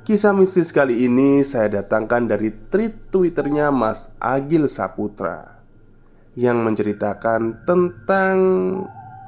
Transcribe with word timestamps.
Kisah 0.00 0.32
mistis 0.32 0.72
kali 0.72 1.04
ini 1.04 1.44
saya 1.44 1.84
datangkan 1.84 2.24
dari 2.24 2.48
tweet 2.48 3.12
twitternya 3.12 3.68
Mas 3.68 4.16
Agil 4.16 4.64
Saputra 4.64 5.60
Yang 6.32 6.56
menceritakan 6.56 7.68
tentang 7.68 8.36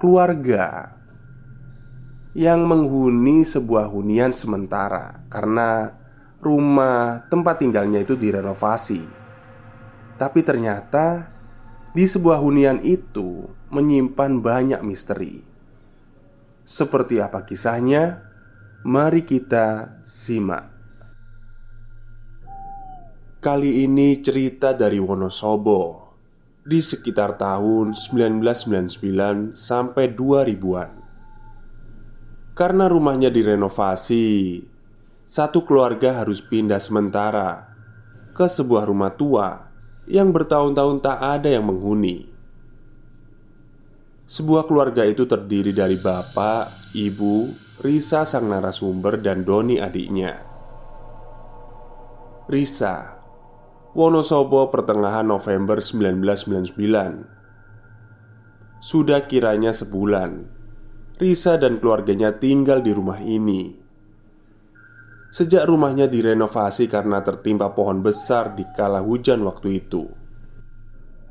keluarga 0.01 0.97
Yang 2.33 2.61
menghuni 2.65 3.45
sebuah 3.45 3.93
hunian 3.93 4.33
sementara 4.33 5.21
Karena 5.29 5.93
rumah 6.41 7.21
tempat 7.29 7.61
tinggalnya 7.61 8.01
itu 8.01 8.17
direnovasi 8.17 9.05
Tapi 10.17 10.41
ternyata 10.41 11.29
di 11.93 12.09
sebuah 12.09 12.41
hunian 12.41 12.81
itu 12.81 13.45
menyimpan 13.69 14.41
banyak 14.41 14.81
misteri 14.81 15.45
Seperti 16.65 17.21
apa 17.21 17.45
kisahnya? 17.45 18.32
Mari 18.83 19.23
kita 19.23 20.03
simak. 20.03 20.67
Kali 23.39 23.87
ini 23.87 24.19
cerita 24.19 24.75
dari 24.75 24.99
Wonosobo. 24.99 26.11
Di 26.67 26.83
sekitar 26.83 27.39
tahun 27.39 27.95
1999 27.95 29.55
sampai 29.55 30.15
2000-an 30.15 30.91
Karena 32.55 32.87
rumahnya 32.87 33.35
direnovasi 33.35 34.63
Satu 35.27 35.67
keluarga 35.67 36.23
harus 36.23 36.39
pindah 36.39 36.79
sementara 36.79 37.75
Ke 38.31 38.47
sebuah 38.47 38.87
rumah 38.87 39.11
tua 39.15 39.75
Yang 40.07 40.29
bertahun-tahun 40.43 41.03
tak 41.03 41.19
ada 41.19 41.51
yang 41.51 41.67
menghuni. 41.67 42.31
Sebuah 44.27 44.65
keluarga 44.65 45.03
itu 45.05 45.27
terdiri 45.27 45.75
dari 45.77 45.99
bapak, 45.99 46.95
ibu, 46.97 47.53
Risa 47.83 48.23
sang 48.23 48.47
narasumber 48.47 49.19
dan 49.19 49.43
Doni 49.43 49.83
adiknya. 49.83 50.39
Risa 52.47 53.19
Wonosobo 53.99 54.71
pertengahan 54.71 55.27
November 55.27 55.83
1999 55.83 56.79
Sudah 58.79 59.27
kiranya 59.27 59.75
sebulan 59.75 60.47
Risa 61.19 61.59
dan 61.59 61.83
keluarganya 61.83 62.39
tinggal 62.39 62.87
di 62.87 62.95
rumah 62.95 63.19
ini. 63.19 63.75
Sejak 65.35 65.67
rumahnya 65.67 66.07
direnovasi 66.07 66.87
karena 66.87 67.19
tertimpa 67.27 67.75
pohon 67.75 67.99
besar 67.99 68.55
di 68.55 68.63
kala 68.79 69.03
hujan 69.03 69.43
waktu 69.43 69.83
itu. 69.83 70.07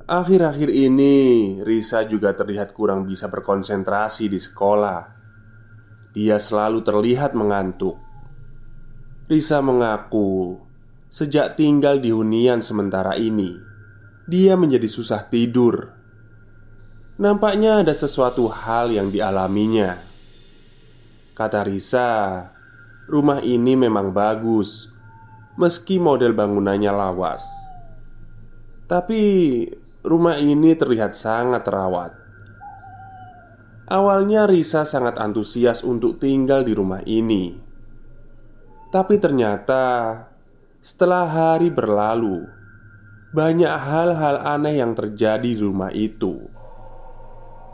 Akhir-akhir 0.04 0.68
ini 0.68 1.16
Risa 1.64 2.04
juga 2.04 2.36
terlihat 2.36 2.76
kurang 2.76 3.08
bisa 3.08 3.32
berkonsentrasi 3.32 4.28
di 4.28 4.36
sekolah 4.36 5.21
Dia 6.12 6.38
selalu 6.40 6.84
terlihat 6.84 7.32
mengantuk 7.34 7.96
Risa 9.32 9.64
mengaku 9.64 10.60
Sejak 11.12 11.60
tinggal 11.60 12.00
di 12.00 12.08
hunian 12.08 12.64
sementara 12.64 13.20
ini, 13.20 13.60
dia 14.32 14.56
menjadi 14.56 14.88
susah 14.88 15.28
tidur. 15.28 15.92
Nampaknya 17.20 17.84
ada 17.84 17.92
sesuatu 17.92 18.48
hal 18.48 18.96
yang 18.96 19.12
dialaminya. 19.12 20.00
Kata 21.36 21.68
Risa, 21.68 22.48
rumah 23.12 23.44
ini 23.44 23.76
memang 23.76 24.16
bagus, 24.16 24.88
meski 25.60 26.00
model 26.00 26.32
bangunannya 26.32 26.96
lawas. 26.96 27.44
Tapi 28.88 29.68
rumah 30.08 30.40
ini 30.40 30.72
terlihat 30.80 31.12
sangat 31.12 31.68
terawat. 31.68 32.16
Awalnya 33.92 34.48
Risa 34.48 34.88
sangat 34.88 35.20
antusias 35.20 35.84
untuk 35.84 36.16
tinggal 36.16 36.64
di 36.64 36.72
rumah 36.72 37.04
ini. 37.04 37.60
Tapi 38.88 39.20
ternyata 39.20 40.16
setelah 40.80 41.28
hari 41.28 41.68
berlalu, 41.68 42.48
banyak 43.36 43.68
hal-hal 43.68 44.48
aneh 44.48 44.80
yang 44.80 44.96
terjadi 44.96 45.44
di 45.44 45.60
rumah 45.60 45.92
itu, 45.92 46.40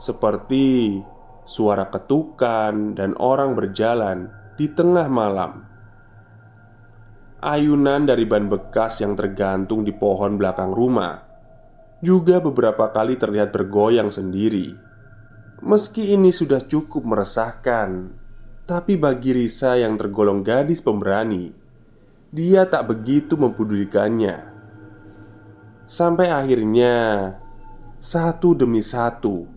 seperti 0.02 0.98
suara 1.46 1.86
ketukan 1.86 2.98
dan 2.98 3.14
orang 3.22 3.54
berjalan 3.54 4.34
di 4.58 4.74
tengah 4.74 5.06
malam. 5.06 5.70
Ayunan 7.46 8.10
dari 8.10 8.26
ban 8.26 8.50
bekas 8.50 9.06
yang 9.06 9.14
tergantung 9.14 9.86
di 9.86 9.94
pohon 9.94 10.42
belakang 10.42 10.74
rumah 10.74 11.22
juga 12.02 12.42
beberapa 12.42 12.90
kali 12.90 13.22
terlihat 13.22 13.54
bergoyang 13.54 14.10
sendiri. 14.10 14.87
Meski 15.58 16.14
ini 16.14 16.30
sudah 16.30 16.62
cukup 16.70 17.02
meresahkan, 17.02 18.14
tapi 18.70 18.94
bagi 18.94 19.34
Risa 19.34 19.74
yang 19.74 19.98
tergolong 19.98 20.46
gadis 20.46 20.86
pemberani, 20.86 21.50
dia 22.30 22.70
tak 22.70 22.94
begitu 22.94 23.34
mempedulikannya. 23.34 24.54
Sampai 25.90 26.30
akhirnya, 26.30 26.94
satu 27.98 28.54
demi 28.54 28.86
satu, 28.86 29.50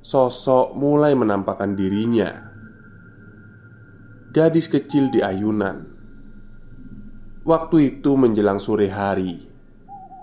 sosok 0.00 0.72
mulai 0.72 1.12
menampakkan 1.12 1.76
dirinya. 1.76 2.32
Gadis 4.32 4.72
kecil 4.72 5.12
di 5.12 5.20
ayunan. 5.20 5.84
Waktu 7.44 7.76
itu 8.00 8.16
menjelang 8.16 8.56
sore 8.56 8.88
hari. 8.88 9.36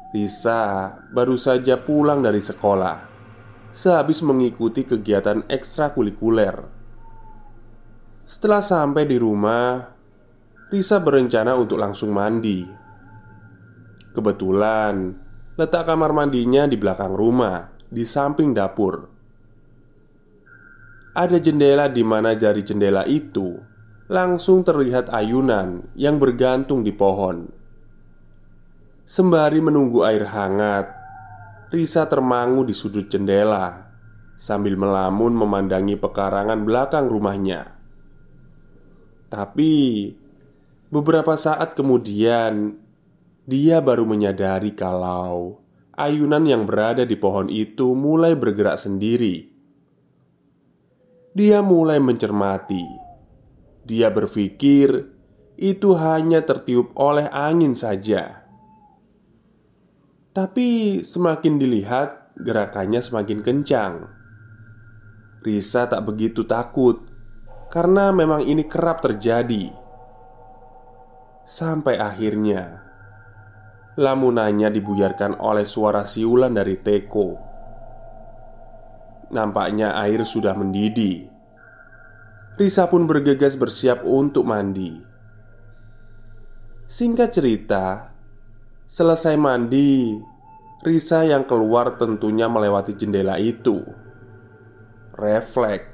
Risa 0.10 0.90
baru 1.14 1.38
saja 1.38 1.78
pulang 1.78 2.26
dari 2.26 2.42
sekolah 2.42 3.13
sehabis 3.74 4.22
mengikuti 4.22 4.86
kegiatan 4.86 5.50
ekstrakurikuler. 5.50 6.70
Setelah 8.24 8.62
sampai 8.62 9.04
di 9.10 9.18
rumah, 9.18 9.92
Risa 10.70 10.98
berencana 11.02 11.54
untuk 11.58 11.78
langsung 11.78 12.14
mandi. 12.14 12.66
Kebetulan, 14.14 15.14
letak 15.58 15.86
kamar 15.86 16.14
mandinya 16.14 16.66
di 16.70 16.78
belakang 16.78 17.14
rumah, 17.14 17.70
di 17.90 18.02
samping 18.02 18.54
dapur. 18.54 19.10
Ada 21.14 21.38
jendela 21.38 21.94
di 21.94 22.02
mana 22.02 22.34
dari 22.34 22.66
jendela 22.66 23.06
itu 23.06 23.54
langsung 24.10 24.66
terlihat 24.66 25.14
ayunan 25.14 25.94
yang 25.94 26.18
bergantung 26.18 26.82
di 26.82 26.90
pohon. 26.90 27.50
Sembari 29.06 29.62
menunggu 29.62 30.02
air 30.10 30.26
hangat, 30.26 31.03
Risa 31.74 32.06
termangu 32.06 32.62
di 32.70 32.74
sudut 32.78 33.10
jendela 33.10 33.90
sambil 34.38 34.78
melamun 34.78 35.34
memandangi 35.34 35.98
pekarangan 35.98 36.62
belakang 36.62 37.10
rumahnya. 37.10 37.74
Tapi 39.34 39.74
beberapa 40.94 41.34
saat 41.34 41.74
kemudian 41.74 42.78
dia 43.50 43.82
baru 43.82 44.06
menyadari 44.06 44.78
kalau 44.78 45.66
ayunan 45.98 46.46
yang 46.46 46.70
berada 46.70 47.10
di 47.10 47.18
pohon 47.18 47.50
itu 47.50 47.98
mulai 47.98 48.38
bergerak 48.38 48.78
sendiri. 48.78 49.50
Dia 51.34 51.66
mulai 51.66 51.98
mencermati. 51.98 52.86
Dia 53.82 54.14
berpikir 54.14 55.10
itu 55.58 55.90
hanya 55.98 56.46
tertiup 56.46 56.94
oleh 56.94 57.26
angin 57.34 57.74
saja. 57.74 58.43
Tapi 60.34 61.02
semakin 61.06 61.62
dilihat, 61.62 62.34
gerakannya 62.42 63.06
semakin 63.06 63.46
kencang. 63.46 63.94
Risa 65.46 65.86
tak 65.86 66.02
begitu 66.10 66.42
takut 66.50 67.06
karena 67.70 68.10
memang 68.10 68.42
ini 68.42 68.66
kerap 68.66 69.06
terjadi. 69.06 69.70
Sampai 71.46 72.00
akhirnya 72.02 72.82
lamunannya 73.94 74.74
dibuyarkan 74.74 75.38
oleh 75.38 75.70
suara 75.70 76.02
siulan 76.02 76.56
dari 76.58 76.82
teko. 76.82 77.30
Nampaknya 79.34 79.94
air 79.98 80.26
sudah 80.26 80.58
mendidih. 80.58 81.30
Risa 82.58 82.86
pun 82.90 83.10
bergegas 83.10 83.58
bersiap 83.58 84.06
untuk 84.06 84.46
mandi. 84.46 84.94
Singkat 86.86 87.30
cerita, 87.34 88.13
selesai 88.86 89.36
mandi, 89.40 90.20
Risa 90.84 91.24
yang 91.24 91.48
keluar 91.48 91.96
tentunya 91.96 92.52
melewati 92.52 92.92
jendela 93.00 93.40
itu 93.40 94.04
refleks. 95.16 95.94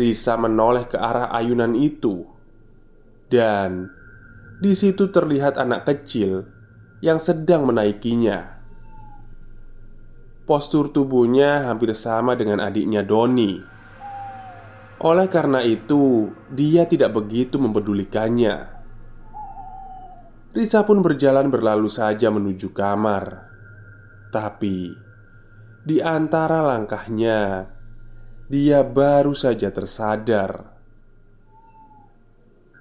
Risa 0.00 0.40
menoleh 0.40 0.88
ke 0.88 0.96
arah 0.96 1.28
ayunan 1.28 1.76
itu, 1.76 2.24
dan 3.28 3.92
di 4.64 4.72
situ 4.72 5.12
terlihat 5.12 5.60
anak 5.60 5.84
kecil 5.84 6.48
yang 7.04 7.20
sedang 7.20 7.68
menaikinya. 7.68 8.64
Postur 10.48 10.88
tubuhnya 10.88 11.68
hampir 11.68 11.92
sama 11.92 12.32
dengan 12.32 12.64
adiknya 12.64 13.04
Doni. 13.04 13.60
Oleh 15.04 15.28
karena 15.28 15.60
itu, 15.60 16.32
dia 16.48 16.88
tidak 16.88 17.12
begitu 17.12 17.60
mempedulikannya. 17.60 18.79
Risa 20.50 20.82
pun 20.82 20.98
berjalan 20.98 21.46
berlalu 21.46 21.86
saja 21.86 22.26
menuju 22.26 22.74
kamar, 22.74 23.46
tapi 24.34 24.90
di 25.86 26.02
antara 26.02 26.58
langkahnya 26.58 27.70
dia 28.50 28.82
baru 28.82 29.30
saja 29.30 29.70
tersadar. 29.70 30.74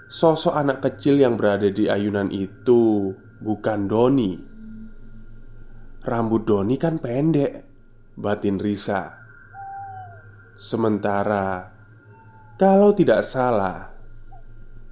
Sosok 0.10 0.58
anak 0.58 0.82
kecil 0.82 1.22
yang 1.22 1.38
berada 1.38 1.70
di 1.70 1.86
ayunan 1.86 2.34
itu 2.34 3.14
bukan 3.38 3.86
Doni. 3.86 4.34
Rambut 6.02 6.50
Doni 6.50 6.74
kan 6.82 6.98
pendek 6.98 7.54
Batin 8.18 8.58
Risa. 8.58 9.14
Sementara 10.58 11.70
Kalau 12.60 12.92
tidak 12.92 13.24
salah 13.24 13.88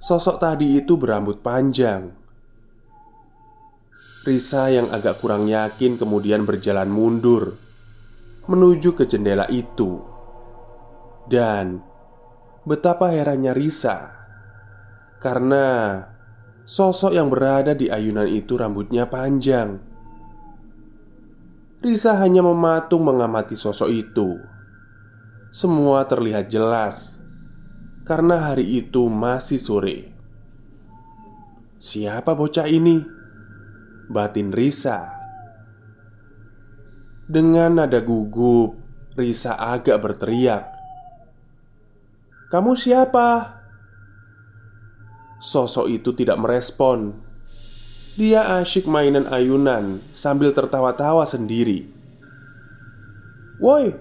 Sosok 0.00 0.40
tadi 0.40 0.80
itu 0.80 0.96
berambut 0.96 1.44
panjang 1.44 2.17
Risa 4.28 4.68
yang 4.68 4.92
agak 4.92 5.24
kurang 5.24 5.48
yakin 5.48 5.96
kemudian 5.96 6.44
berjalan 6.44 6.92
mundur 6.92 7.56
Menuju 8.44 8.92
ke 8.92 9.08
jendela 9.08 9.48
itu. 9.48 10.04
Dan 11.24 11.80
betapa 12.68 13.08
herannya 13.08 13.56
Risa 13.56 14.12
Karena 15.16 16.00
Sosok 16.68 17.16
yang 17.16 17.32
berada 17.32 17.72
di 17.72 17.88
ayunan 17.88 18.28
itu 18.28 18.52
rambutnya 18.60 19.08
panjang. 19.08 19.80
Risa 21.80 22.20
hanya 22.20 22.44
mematung 22.44 23.08
mengamati 23.08 23.56
sosok 23.56 23.88
itu. 23.88 24.36
Semua 25.48 26.04
terlihat 26.04 26.52
jelas 26.52 27.24
Karena 28.04 28.52
hari 28.52 28.84
itu 28.84 29.08
masih 29.08 29.56
sore. 29.56 30.12
Siapa 31.80 32.36
bocah 32.36 32.68
ini? 32.68 33.17
Batin 34.08 34.50
Risa 34.50 35.12
Dengan 37.28 37.78
nada 37.78 38.00
gugup 38.00 38.74
Risa 39.14 39.54
agak 39.54 40.00
berteriak 40.00 40.78
kamu 42.48 42.80
siapa? 42.80 43.60
Sosok 45.36 45.92
itu 45.92 46.16
tidak 46.16 46.40
merespon. 46.40 47.12
Dia 48.16 48.56
asyik 48.64 48.88
mainan 48.88 49.28
ayunan 49.28 50.00
sambil 50.16 50.56
tertawa-tawa 50.56 51.28
sendiri. 51.28 51.92
"Woi, 53.60 53.92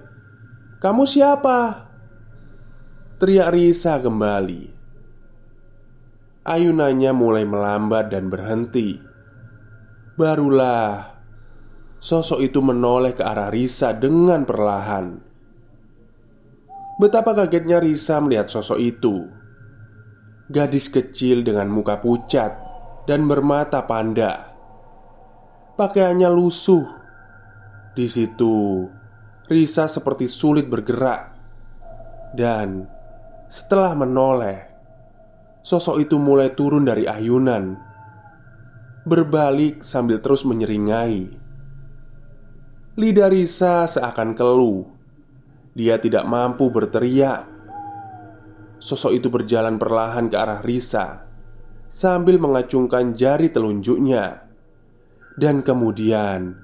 kamu 0.79 1.03
siapa?" 1.03 1.91
teriak 3.19 3.51
Risa 3.51 3.99
kembali. 3.99 4.71
Ayunannya 6.47 7.11
mulai 7.11 7.43
melambat 7.43 8.15
dan 8.15 8.31
berhenti. 8.31 9.03
Barulah 10.17 11.13
sosok 12.01 12.41
itu 12.41 12.57
menoleh 12.57 13.13
ke 13.13 13.21
arah 13.21 13.53
Risa 13.53 13.93
dengan 13.93 14.49
perlahan. 14.49 15.21
Betapa 16.97 17.37
kagetnya 17.37 17.77
Risa 17.77 18.17
melihat 18.17 18.49
sosok 18.49 18.81
itu. 18.81 19.29
Gadis 20.49 20.89
kecil 20.89 21.45
dengan 21.45 21.69
muka 21.69 22.01
pucat 22.01 22.57
dan 23.05 23.29
bermata 23.29 23.85
panda. 23.85 24.57
Pakaiannya 25.77 26.29
lusuh. 26.33 26.85
Di 27.93 28.09
situ 28.09 28.89
Risa 29.45 29.85
seperti 29.85 30.25
sulit 30.25 30.65
bergerak. 30.65 31.37
Dan 32.33 32.89
setelah 33.45 33.93
menoleh 33.93 34.67
Sosok 35.67 35.99
itu 35.99 36.15
mulai 36.15 36.55
turun 36.55 36.87
dari 36.87 37.03
ayunan 37.03 37.86
Berbalik 39.07 39.87
sambil 39.87 40.19
terus 40.19 40.43
menyeringai. 40.43 41.31
Lidah 42.99 43.31
Risa 43.31 43.87
seakan 43.87 44.35
keluh. 44.35 44.83
Dia 45.71 45.95
tidak 45.95 46.27
mampu 46.27 46.67
berteriak. 46.67 47.47
Sosok 48.83 49.15
itu 49.15 49.31
berjalan 49.31 49.79
perlahan 49.79 50.27
ke 50.27 50.35
arah 50.35 50.59
Risa 50.59 51.23
sambil 51.87 52.35
mengacungkan 52.35 53.15
jari 53.15 53.47
telunjuknya, 53.47 54.43
dan 55.39 55.63
kemudian 55.63 56.59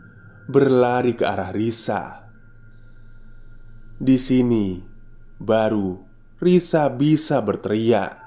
berlari 0.52 1.16
ke 1.16 1.24
arah 1.24 1.56
Risa. 1.56 2.28
Di 4.04 4.20
sini 4.20 4.84
baru 5.40 5.96
Risa 6.44 6.92
bisa 6.92 7.40
berteriak. 7.40 8.20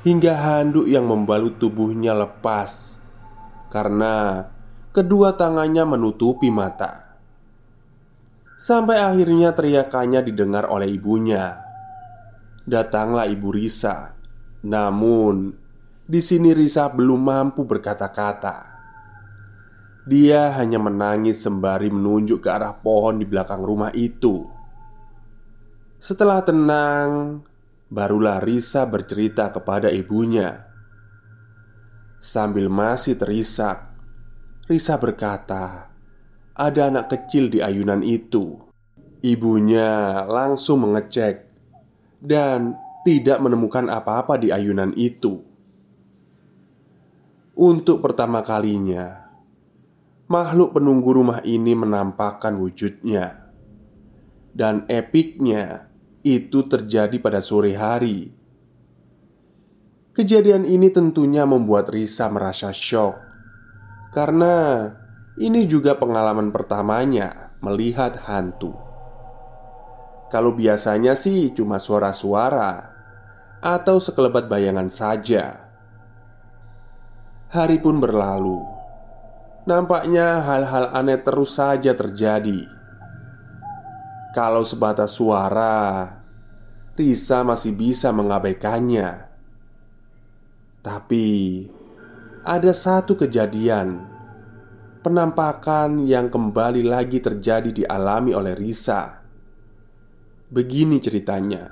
Hingga 0.00 0.32
handuk 0.32 0.88
yang 0.88 1.04
membalut 1.04 1.60
tubuhnya 1.60 2.16
lepas 2.16 3.01
karena 3.72 4.44
kedua 4.92 5.32
tangannya 5.32 5.88
menutupi 5.88 6.52
mata. 6.52 7.16
Sampai 8.60 9.00
akhirnya 9.00 9.56
teriakannya 9.56 10.20
didengar 10.20 10.68
oleh 10.68 10.92
ibunya. 10.92 11.56
Datanglah 12.68 13.26
ibu 13.26 13.48
Risa. 13.50 14.14
Namun, 14.62 15.50
di 16.06 16.20
sini 16.22 16.54
Risa 16.54 16.86
belum 16.92 17.26
mampu 17.26 17.66
berkata-kata. 17.66 18.70
Dia 20.06 20.54
hanya 20.60 20.78
menangis 20.78 21.42
sembari 21.42 21.90
menunjuk 21.90 22.44
ke 22.44 22.48
arah 22.52 22.76
pohon 22.76 23.18
di 23.18 23.26
belakang 23.26 23.64
rumah 23.66 23.90
itu. 23.96 24.46
Setelah 25.98 26.44
tenang, 26.46 27.42
barulah 27.90 28.38
Risa 28.38 28.86
bercerita 28.86 29.50
kepada 29.50 29.90
ibunya. 29.90 30.71
Sambil 32.22 32.70
masih 32.70 33.18
terisak, 33.18 33.98
Risa 34.70 34.94
berkata, 34.94 35.90
ada 36.54 36.82
anak 36.86 37.10
kecil 37.10 37.50
di 37.50 37.58
ayunan 37.58 37.98
itu. 38.06 38.62
Ibunya 39.26 40.22
langsung 40.30 40.86
mengecek 40.86 41.50
dan 42.22 42.78
tidak 43.02 43.42
menemukan 43.42 43.90
apa-apa 43.90 44.38
di 44.38 44.54
ayunan 44.54 44.94
itu. 44.94 45.42
Untuk 47.58 47.98
pertama 47.98 48.46
kalinya, 48.46 49.26
makhluk 50.30 50.78
penunggu 50.78 51.10
rumah 51.10 51.42
ini 51.42 51.74
menampakkan 51.74 52.54
wujudnya, 52.54 53.50
dan 54.54 54.86
epiknya 54.86 55.90
itu 56.22 56.70
terjadi 56.70 57.18
pada 57.18 57.42
sore 57.42 57.74
hari. 57.74 58.30
Kejadian 60.12 60.68
ini 60.68 60.92
tentunya 60.92 61.48
membuat 61.48 61.88
Risa 61.88 62.28
merasa 62.28 62.68
shock 62.68 63.16
karena 64.12 64.88
Ini 65.32 65.64
juga 65.64 65.96
pengalaman 65.96 66.52
pertamanya 66.52 67.56
melihat 67.64 68.20
hantu. 68.28 68.76
Kalau 70.28 70.52
biasanya 70.52 71.16
sih 71.16 71.56
cuma 71.56 71.80
suara-suara 71.80 72.92
atau 73.64 73.96
sekelebat 73.96 74.52
bayangan 74.52 74.92
saja. 74.92 75.72
Hari 77.48 77.80
pun 77.80 77.96
berlalu. 77.96 78.60
Nampaknya 79.64 80.44
hal-hal 80.44 80.92
aneh 80.92 81.16
terus 81.24 81.56
saja 81.56 81.96
terjadi. 81.96 82.68
Kalau 84.36 84.68
sebatas 84.68 85.16
suara, 85.16 86.12
Risa 86.92 87.40
masih 87.40 87.72
bisa 87.72 88.12
mengabaikannya. 88.12 89.31
Tapi 90.82 91.62
ada 92.42 92.74
satu 92.74 93.14
kejadian 93.14 94.02
penampakan 94.98 96.10
yang 96.10 96.26
kembali 96.26 96.82
lagi 96.82 97.22
terjadi 97.22 97.70
dialami 97.70 98.34
oleh 98.34 98.58
Risa. 98.58 99.22
Begini 100.50 100.98
ceritanya. 100.98 101.70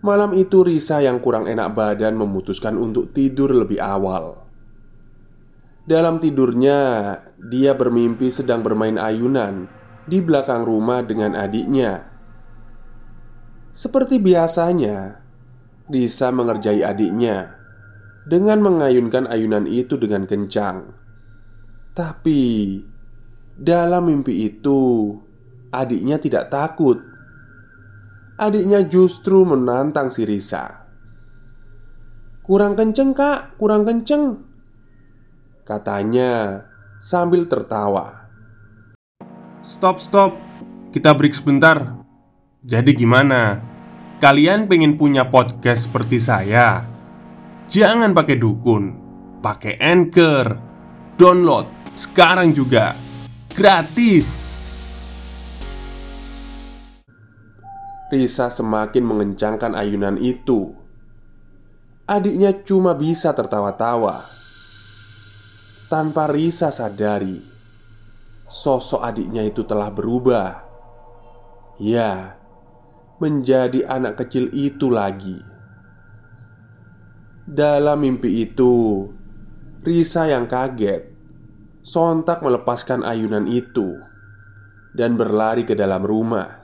Malam 0.00 0.32
itu 0.32 0.64
Risa 0.64 1.04
yang 1.04 1.20
kurang 1.20 1.44
enak 1.44 1.76
badan 1.76 2.16
memutuskan 2.16 2.80
untuk 2.80 3.12
tidur 3.12 3.52
lebih 3.52 3.84
awal. 3.84 4.48
Dalam 5.84 6.16
tidurnya, 6.16 7.20
dia 7.36 7.76
bermimpi 7.76 8.32
sedang 8.32 8.64
bermain 8.64 8.96
ayunan 8.96 9.68
di 10.08 10.24
belakang 10.24 10.64
rumah 10.64 11.04
dengan 11.04 11.36
adiknya. 11.36 12.00
Seperti 13.76 14.16
biasanya, 14.24 15.25
Risa 15.86 16.34
mengerjai 16.34 16.82
adiknya 16.82 17.54
dengan 18.26 18.58
mengayunkan 18.58 19.30
ayunan 19.30 19.70
itu 19.70 19.94
dengan 19.94 20.26
kencang. 20.26 20.90
Tapi 21.94 22.42
dalam 23.54 24.10
mimpi 24.10 24.50
itu, 24.50 25.14
adiknya 25.70 26.18
tidak 26.18 26.50
takut. 26.50 26.98
Adiknya 28.36 28.84
justru 28.84 29.46
menantang 29.46 30.12
si 30.12 30.26
Risa. 30.26 30.84
"Kurang 32.44 32.76
kenceng, 32.76 33.16
Kak, 33.16 33.56
kurang 33.56 33.86
kenceng," 33.86 34.44
katanya 35.64 36.66
sambil 37.00 37.48
tertawa. 37.48 38.28
Stop, 39.64 40.02
stop, 40.02 40.36
kita 40.90 41.14
break 41.16 41.32
sebentar. 41.32 41.96
Jadi, 42.66 42.94
gimana? 42.94 43.62
Kalian 44.16 44.64
pengen 44.64 44.96
punya 44.96 45.28
podcast 45.28 45.92
seperti 45.92 46.16
saya? 46.16 46.88
Jangan 47.68 48.16
pakai 48.16 48.40
dukun, 48.40 48.96
pakai 49.44 49.76
anchor, 49.76 50.56
download 51.20 51.68
sekarang 51.92 52.56
juga 52.56 52.96
gratis. 53.52 54.48
Risa 58.08 58.48
semakin 58.48 59.04
mengencangkan 59.04 59.76
ayunan 59.76 60.16
itu. 60.16 60.72
Adiknya 62.08 62.56
cuma 62.64 62.96
bisa 62.96 63.36
tertawa-tawa. 63.36 64.24
Tanpa 65.92 66.24
Risa 66.32 66.72
sadari, 66.72 67.44
sosok 68.48 69.04
adiknya 69.04 69.44
itu 69.44 69.60
telah 69.68 69.92
berubah. 69.92 70.64
Ya, 71.76 72.35
menjadi 73.22 73.86
anak 73.88 74.24
kecil 74.24 74.52
itu 74.52 74.92
lagi. 74.92 75.40
Dalam 77.46 78.02
mimpi 78.02 78.42
itu, 78.42 79.06
Risa 79.86 80.26
yang 80.26 80.50
kaget 80.50 81.14
sontak 81.86 82.42
melepaskan 82.42 83.06
ayunan 83.06 83.46
itu 83.46 83.94
dan 84.90 85.14
berlari 85.14 85.62
ke 85.62 85.78
dalam 85.78 86.02
rumah. 86.02 86.58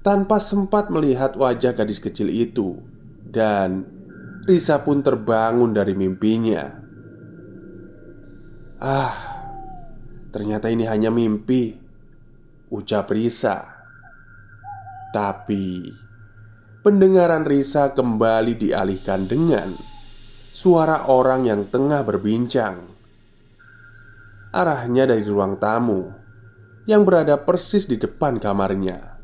Tanpa 0.00 0.40
sempat 0.40 0.88
melihat 0.88 1.36
wajah 1.36 1.76
gadis 1.76 2.00
kecil 2.00 2.32
itu, 2.32 2.80
dan 3.20 3.84
Risa 4.48 4.80
pun 4.80 5.04
terbangun 5.04 5.76
dari 5.76 5.92
mimpinya. 5.92 6.72
Ah, 8.80 9.12
ternyata 10.32 10.72
ini 10.72 10.88
hanya 10.88 11.12
mimpi, 11.12 11.76
ucap 12.72 13.12
Risa. 13.12 13.79
Tapi 15.10 15.90
pendengaran 16.86 17.42
Risa 17.42 17.90
kembali 17.90 18.54
dialihkan 18.54 19.26
dengan 19.26 19.74
suara 20.54 21.10
orang 21.10 21.50
yang 21.50 21.66
tengah 21.66 22.06
berbincang. 22.06 22.86
Arahnya 24.54 25.10
dari 25.10 25.26
ruang 25.26 25.58
tamu 25.58 26.10
yang 26.86 27.06
berada 27.06 27.38
persis 27.42 27.86
di 27.86 27.98
depan 27.98 28.38
kamarnya. 28.38 29.18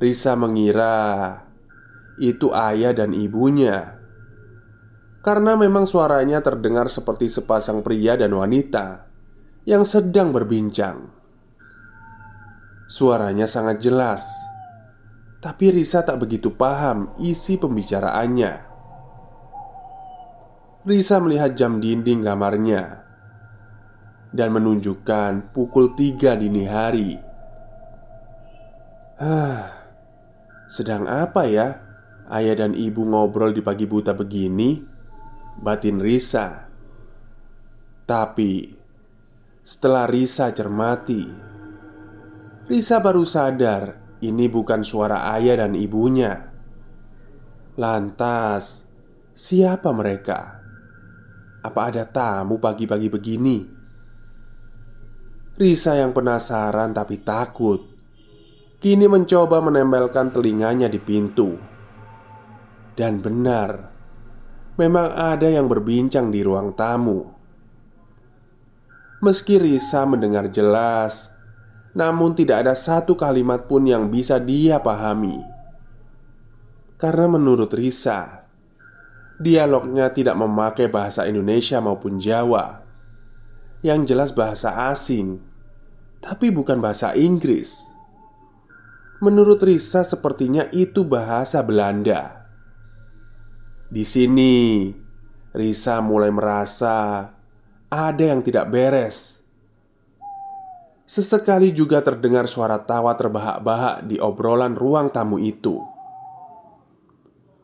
Risa 0.00 0.32
mengira 0.32 1.36
itu 2.20 2.52
ayah 2.52 2.92
dan 2.92 3.12
ibunya 3.16 4.00
karena 5.20 5.56
memang 5.56 5.84
suaranya 5.84 6.40
terdengar 6.40 6.88
seperti 6.88 7.28
sepasang 7.28 7.84
pria 7.84 8.16
dan 8.16 8.32
wanita 8.32 9.04
yang 9.68 9.84
sedang 9.84 10.32
berbincang. 10.32 11.19
Suaranya 12.90 13.46
sangat 13.46 13.78
jelas, 13.78 14.26
tapi 15.38 15.70
Risa 15.70 16.02
tak 16.02 16.18
begitu 16.26 16.50
paham 16.50 17.14
isi 17.22 17.54
pembicaraannya. 17.54 18.66
Risa 20.82 21.22
melihat 21.22 21.54
jam 21.54 21.78
dinding 21.78 22.26
kamarnya 22.26 23.06
dan 24.34 24.50
menunjukkan 24.50 25.54
pukul 25.54 25.94
tiga 25.94 26.34
dini 26.34 26.66
hari. 26.66 27.14
Hah, 29.22 29.70
sedang 30.66 31.06
apa 31.06 31.46
ya 31.46 31.78
ayah 32.26 32.58
dan 32.58 32.74
ibu 32.74 33.06
ngobrol 33.06 33.54
di 33.54 33.62
pagi 33.62 33.86
buta 33.86 34.18
begini? 34.18 34.82
Batin 35.62 36.02
Risa. 36.02 36.66
Tapi 38.02 38.52
setelah 39.62 40.10
Risa 40.10 40.50
cermati, 40.50 41.49
Risa 42.70 43.02
baru 43.02 43.26
sadar 43.26 43.98
ini 44.22 44.46
bukan 44.46 44.86
suara 44.86 45.34
ayah 45.34 45.66
dan 45.66 45.74
ibunya. 45.74 46.54
Lantas, 47.74 48.86
siapa 49.34 49.90
mereka? 49.90 50.62
Apa 51.66 51.90
ada 51.90 52.06
tamu 52.06 52.62
pagi-pagi 52.62 53.10
begini? 53.10 53.58
Risa 55.58 55.98
yang 55.98 56.14
penasaran 56.14 56.94
tapi 56.94 57.18
takut 57.18 57.90
Kini 58.78 59.10
mencoba 59.10 59.58
menempelkan 59.58 60.30
telinganya 60.30 60.86
di 60.86 61.02
pintu 61.02 61.58
Dan 62.94 63.18
benar 63.18 63.90
Memang 64.78 65.10
ada 65.10 65.50
yang 65.50 65.66
berbincang 65.66 66.30
di 66.32 66.40
ruang 66.40 66.72
tamu 66.78 67.34
Meski 69.20 69.58
Risa 69.60 70.06
mendengar 70.08 70.48
jelas 70.48 71.39
Namun 71.96 72.38
tidak 72.38 72.66
ada 72.66 72.74
satu 72.78 73.18
kalimat 73.18 73.66
pun 73.66 73.82
yang 73.86 74.08
bisa 74.08 74.38
dia 74.38 74.78
pahami 74.78 75.42
Karena 76.94 77.26
menurut 77.26 77.74
Risa 77.74 78.46
Dialognya 79.40 80.12
tidak 80.14 80.36
memakai 80.38 80.86
bahasa 80.86 81.26
Indonesia 81.26 81.82
maupun 81.82 82.22
Jawa 82.22 82.84
Yang 83.82 84.00
jelas 84.14 84.30
bahasa 84.30 84.92
asing 84.92 85.50
tapi 86.20 86.52
bukan 86.52 86.78
bahasa 86.84 87.16
Inggris. 87.16 87.88
Menurut 89.24 89.60
Risa, 89.64 90.04
sepertinya 90.04 90.68
itu 90.72 91.04
bahasa 91.04 91.64
Belanda. 91.64 92.48
Di 93.88 94.04
sini, 94.04 94.88
Risa 95.56 96.00
mulai 96.04 96.28
merasa 96.28 97.28
ada 97.88 98.24
yang 98.24 98.44
tidak 98.44 98.68
beres. 98.68 99.39
Sesekali 101.10 101.74
juga 101.74 101.98
terdengar 102.06 102.46
suara 102.46 102.78
tawa 102.86 103.18
terbahak-bahak 103.18 104.06
di 104.06 104.22
obrolan 104.22 104.78
ruang 104.78 105.10
tamu 105.10 105.42
itu. 105.42 105.82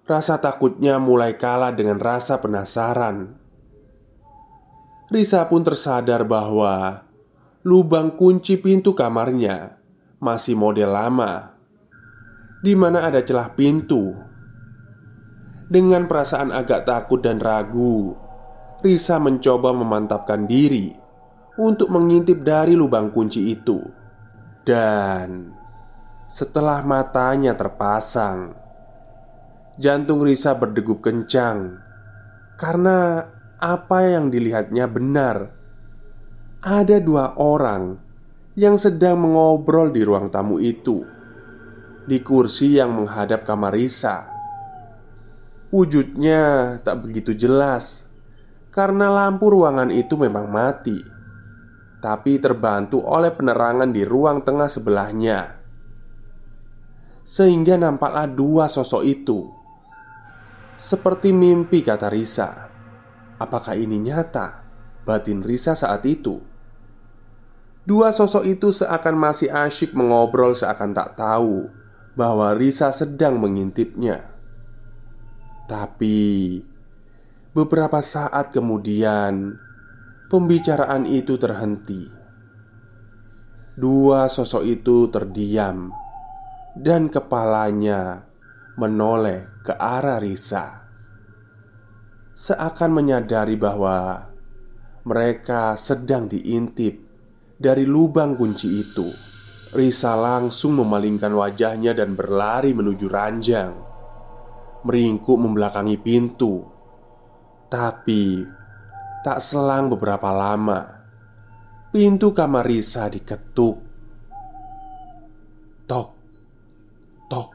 Rasa 0.02 0.42
takutnya 0.42 0.98
mulai 0.98 1.38
kalah 1.38 1.70
dengan 1.70 2.02
rasa 2.02 2.42
penasaran. 2.42 3.38
Risa 5.14 5.46
pun 5.46 5.62
tersadar 5.62 6.26
bahwa 6.26 7.06
lubang 7.62 8.18
kunci 8.18 8.58
pintu 8.58 8.98
kamarnya 8.98 9.78
masih 10.18 10.58
model 10.58 10.90
lama, 10.90 11.54
di 12.66 12.74
mana 12.74 13.06
ada 13.06 13.22
celah 13.22 13.54
pintu. 13.54 14.10
Dengan 15.70 16.10
perasaan 16.10 16.50
agak 16.50 16.82
takut 16.82 17.22
dan 17.22 17.38
ragu, 17.38 18.10
Risa 18.82 19.22
mencoba 19.22 19.70
memantapkan 19.70 20.50
diri 20.50 21.05
untuk 21.56 21.88
mengintip 21.88 22.44
dari 22.44 22.76
lubang 22.76 23.08
kunci 23.08 23.52
itu, 23.52 23.80
dan 24.64 25.52
setelah 26.28 26.84
matanya 26.84 27.56
terpasang, 27.56 28.52
jantung 29.80 30.20
Risa 30.24 30.56
berdegup 30.56 31.04
kencang 31.04 31.80
karena 32.56 33.28
apa 33.56 33.98
yang 34.04 34.28
dilihatnya 34.28 34.84
benar. 34.88 35.54
Ada 36.66 36.98
dua 36.98 37.38
orang 37.38 37.94
yang 38.58 38.74
sedang 38.74 39.22
mengobrol 39.22 39.94
di 39.94 40.02
ruang 40.02 40.34
tamu 40.34 40.58
itu, 40.58 41.06
di 42.10 42.18
kursi 42.24 42.74
yang 42.74 42.90
menghadap 42.90 43.46
kamar 43.46 43.70
Risa. 43.70 44.26
Wujudnya 45.70 46.74
tak 46.82 47.06
begitu 47.06 47.38
jelas 47.38 48.10
karena 48.74 49.12
lampu 49.12 49.46
ruangan 49.46 49.94
itu 49.94 50.18
memang 50.18 50.50
mati, 50.50 50.98
tapi 52.06 52.38
terbantu 52.38 53.02
oleh 53.02 53.34
penerangan 53.34 53.90
di 53.90 54.06
ruang 54.06 54.46
tengah 54.46 54.70
sebelahnya, 54.70 55.58
sehingga 57.26 57.74
nampaklah 57.74 58.30
dua 58.30 58.70
sosok 58.70 59.02
itu 59.02 59.56
seperti 60.76 61.32
mimpi, 61.32 61.80
kata 61.80 62.12
Risa. 62.12 62.68
Apakah 63.40 63.74
ini 63.80 63.96
nyata? 63.96 64.60
Batin 65.08 65.40
Risa 65.40 65.72
saat 65.72 66.04
itu. 66.04 66.36
Dua 67.80 68.12
sosok 68.12 68.44
itu 68.44 68.68
seakan 68.68 69.16
masih 69.16 69.48
asyik 69.48 69.96
mengobrol, 69.96 70.52
seakan 70.52 70.92
tak 70.92 71.16
tahu 71.16 71.72
bahwa 72.12 72.52
Risa 72.52 72.92
sedang 72.92 73.40
mengintipnya. 73.40 74.36
Tapi 75.64 76.60
beberapa 77.56 78.04
saat 78.04 78.52
kemudian, 78.52 79.56
pembicaraan 80.26 81.06
itu 81.06 81.38
terhenti. 81.38 82.02
Dua 83.76 84.26
sosok 84.26 84.62
itu 84.66 85.06
terdiam, 85.12 85.92
dan 86.74 87.06
kepalanya 87.12 88.26
menoleh 88.74 89.62
ke 89.62 89.72
arah 89.76 90.18
Risa, 90.18 90.88
seakan 92.34 92.90
menyadari 92.92 93.54
bahwa 93.54 94.28
mereka 95.06 95.78
sedang 95.78 96.26
diintip 96.26 96.98
dari 97.56 97.86
lubang 97.86 98.34
kunci 98.34 98.82
itu. 98.82 99.08
Risa 99.76 100.16
langsung 100.16 100.80
memalingkan 100.80 101.36
wajahnya 101.36 101.92
dan 101.92 102.16
berlari 102.16 102.72
menuju 102.72 103.06
ranjang, 103.12 103.76
meringkuk 104.88 105.36
membelakangi 105.36 106.00
pintu. 106.00 106.64
Tapi 107.66 108.55
tak 109.22 109.38
selang 109.40 109.88
beberapa 109.92 110.32
lama, 110.32 111.04
pintu 111.94 112.34
kamar 112.36 112.66
Risa 112.66 113.08
diketuk. 113.08 113.80
Tok, 115.86 116.10
tok, 117.30 117.48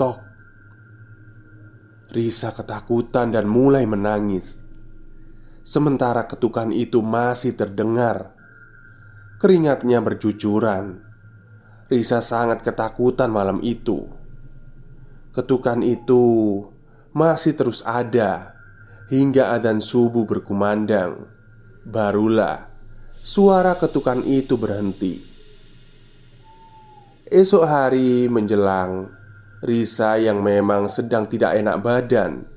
Tok. 0.00 0.18
Risa 2.12 2.50
ketakutan 2.52 3.32
dan 3.32 3.48
mulai 3.48 3.86
menangis. 3.86 4.60
Sementara 5.62 6.26
ketukan 6.26 6.74
itu 6.74 7.00
masih 7.00 7.54
terdengar. 7.54 8.34
Keringatnya 9.38 10.02
bercucuran 10.02 11.00
Risa 11.92 12.24
sangat 12.24 12.64
ketakutan 12.64 13.28
malam 13.28 13.60
itu. 13.60 14.08
Ketukan 15.36 15.84
itu 15.84 16.24
masih 17.12 17.52
terus 17.52 17.84
ada 17.84 18.51
Hingga 19.12 19.52
adzan 19.52 19.84
subuh 19.84 20.24
berkumandang 20.24 21.28
Barulah 21.84 22.72
suara 23.20 23.76
ketukan 23.76 24.24
itu 24.24 24.56
berhenti. 24.56 25.20
Esok 27.28 27.64
hari 27.68 28.24
menjelang 28.32 29.12
Risa 29.60 30.16
yang 30.16 30.40
memang 30.40 30.88
sedang 30.88 31.28
tidak 31.28 31.60
enak 31.60 31.76
badan 31.84 32.48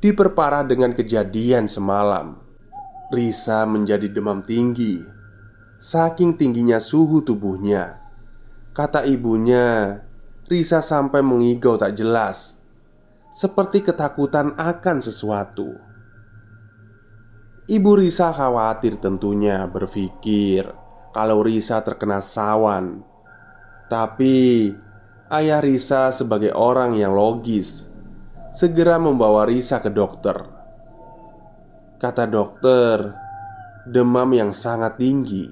Diperparah 0.00 0.64
dengan 0.64 0.96
kejadian 0.96 1.68
semalam. 1.68 2.48
Risa 3.12 3.68
menjadi 3.68 4.08
demam 4.08 4.40
tinggi 4.40 5.04
Saking 5.76 6.40
tingginya 6.40 6.80
suhu 6.80 7.20
tubuhnya. 7.20 8.00
Kata 8.72 9.04
ibunya 9.04 10.00
Risa 10.48 10.80
sampai 10.80 11.20
mengigau 11.20 11.76
tak 11.76 11.92
jelas 11.92 12.56
Seperti 13.28 13.84
ketakutan 13.84 14.56
akan 14.56 15.04
sesuatu 15.04 15.89
Ibu 17.70 18.02
Risa 18.02 18.34
khawatir 18.34 18.98
tentunya 18.98 19.62
berpikir 19.70 20.74
Kalau 21.14 21.38
Risa 21.38 21.78
terkena 21.86 22.18
sawan. 22.18 23.06
Tapi 23.86 24.74
Ayah 25.30 25.62
Risa 25.62 26.10
sebagai 26.10 26.50
orang 26.50 26.98
yang 26.98 27.14
logis 27.14 27.86
Segera 28.50 28.98
membawa 28.98 29.46
Risa 29.46 29.78
ke 29.78 29.86
dokter. 29.86 30.34
Kata 32.02 32.26
dokter 32.26 33.14
Demam 33.86 34.34
yang 34.34 34.50
sangat 34.50 34.98
tinggi 34.98 35.46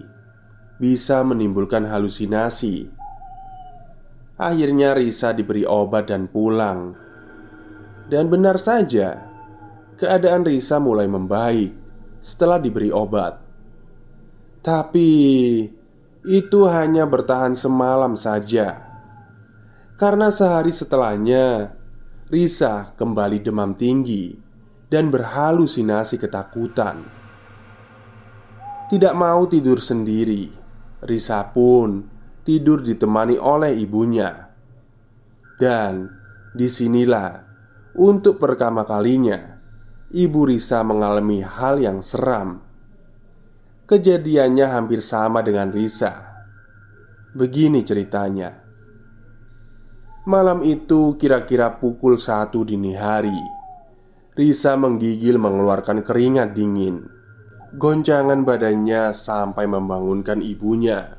Bisa 0.75 1.23
menimbulkan 1.23 1.87
halusinasi. 1.87 2.91
Akhirnya 4.43 4.91
Risa 4.99 5.31
diberi 5.31 5.63
obat 5.63 6.11
dan 6.11 6.27
pulang. 6.27 6.99
Dan 8.11 8.27
benar 8.27 8.59
saja 8.59 9.23
Keadaan 9.95 10.43
Risa 10.43 10.83
mulai 10.83 11.07
membaik 11.07 11.88
Setelah 12.29 12.61
diberi 12.61 12.93
obat 12.93 13.41
Tapi 14.61 15.09
Itu 16.29 16.69
hanya 16.69 17.09
bertahan 17.09 17.57
semalam 17.57 18.13
saja 18.13 18.89
karena 19.99 20.31
sehari 20.31 20.71
setelahnya 20.71 21.75
Risa 22.31 22.95
kembali 22.95 23.43
demam 23.43 23.75
tinggi 23.75 24.31
dan 24.87 25.11
berhalusinasi 25.11 26.23
ketakutan. 26.23 27.03
Tidak 28.87 29.15
mau 29.19 29.43
tidur 29.51 29.83
sendiri, 29.83 30.47
Risa 31.03 31.43
pun 31.51 32.07
tidur 32.47 32.79
ditemani 32.87 33.43
oleh 33.43 33.75
ibunya. 33.75 34.47
Dan 35.59 36.07
di 36.55 36.71
sinilah 36.71 37.43
untuk 37.99 38.39
pertama 38.39 38.87
kalinya 38.87 39.58
Ibu 40.09 40.49
Risa 40.49 40.81
mengalami 40.81 41.45
hal 41.45 41.85
yang 41.85 42.01
seram. 42.01 42.65
Kejadiannya 43.85 44.65
hampir 44.73 45.05
sama 45.05 45.45
dengan 45.45 45.69
Risa. 45.69 46.25
Begini 47.37 47.85
ceritanya. 47.85 48.57
Malam 50.25 50.65
itu 50.65 51.21
kira-kira 51.21 51.77
pukul 51.77 52.17
satu 52.17 52.61
dini 52.61 52.93
hari 52.93 53.37
Risa 54.37 54.77
menggigil 54.77 55.41
mengeluarkan 55.41 56.05
keringat 56.05 56.53
dingin 56.53 57.09
Goncangan 57.73 58.45
badannya 58.45 59.09
sampai 59.17 59.65
membangunkan 59.65 60.45
ibunya 60.45 61.17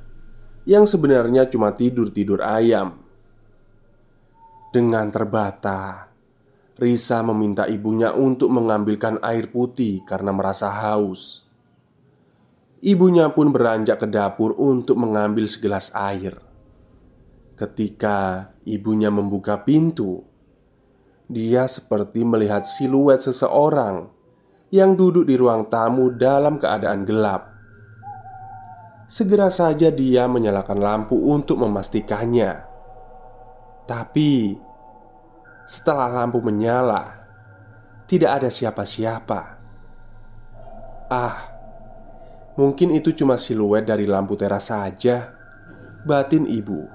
Yang 0.69 0.93
sebenarnya 0.93 1.49
cuma 1.49 1.73
tidur-tidur 1.73 2.45
ayam 2.45 3.01
Dengan 4.69 5.09
terbata 5.09 6.08
Risa 6.79 7.19
meminta 7.27 7.67
ibunya 7.67 8.15
untuk 8.15 8.55
mengambilkan 8.55 9.19
air 9.19 9.51
putih 9.51 9.99
karena 10.07 10.31
merasa 10.31 10.71
haus 10.71 11.43
Ibunya 12.79 13.27
pun 13.35 13.51
beranjak 13.51 13.99
ke 13.99 14.07
dapur 14.07 14.55
untuk 14.55 14.95
mengambil 14.95 15.43
segelas 15.51 15.91
air 15.91 16.39
Ketika 17.59 18.55
ibunya 18.63 19.11
membuka 19.11 19.59
pintu, 19.67 20.23
dia 21.27 21.67
seperti 21.67 22.23
melihat 22.23 22.63
siluet 22.63 23.19
seseorang 23.19 24.07
yang 24.71 24.95
duduk 24.95 25.27
di 25.27 25.35
ruang 25.35 25.67
tamu 25.67 26.15
dalam 26.15 26.55
keadaan 26.55 27.03
gelap. 27.03 27.51
Segera 29.11 29.51
saja 29.51 29.91
dia 29.91 30.31
menyalakan 30.31 30.79
lampu 30.79 31.19
untuk 31.19 31.59
memastikannya. 31.59 32.63
Tapi 33.83 34.55
setelah 35.69 36.09
lampu 36.09 36.41
menyala, 36.41 37.29
tidak 38.09 38.41
ada 38.41 38.49
siapa-siapa. 38.49 39.61
Ah, 41.13 41.37
mungkin 42.57 42.89
itu 42.89 43.13
cuma 43.13 43.37
siluet 43.37 43.85
dari 43.85 44.09
lampu 44.09 44.33
teras 44.33 44.73
saja. 44.73 45.37
Batin 46.01 46.49
ibu. 46.49 46.89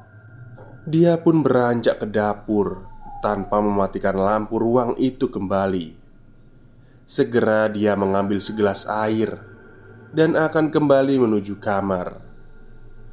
Dia 0.90 1.22
pun 1.22 1.46
beranjak 1.46 2.02
ke 2.02 2.06
dapur 2.10 2.90
tanpa 3.22 3.62
mematikan 3.62 4.18
lampu 4.18 4.58
ruang 4.58 4.98
itu 4.98 5.30
kembali. 5.30 5.94
Segera 7.06 7.70
dia 7.70 7.94
mengambil 7.94 8.42
segelas 8.42 8.90
air 8.90 9.38
dan 10.10 10.34
akan 10.34 10.74
kembali 10.74 11.22
menuju 11.22 11.62
kamar. 11.62 12.18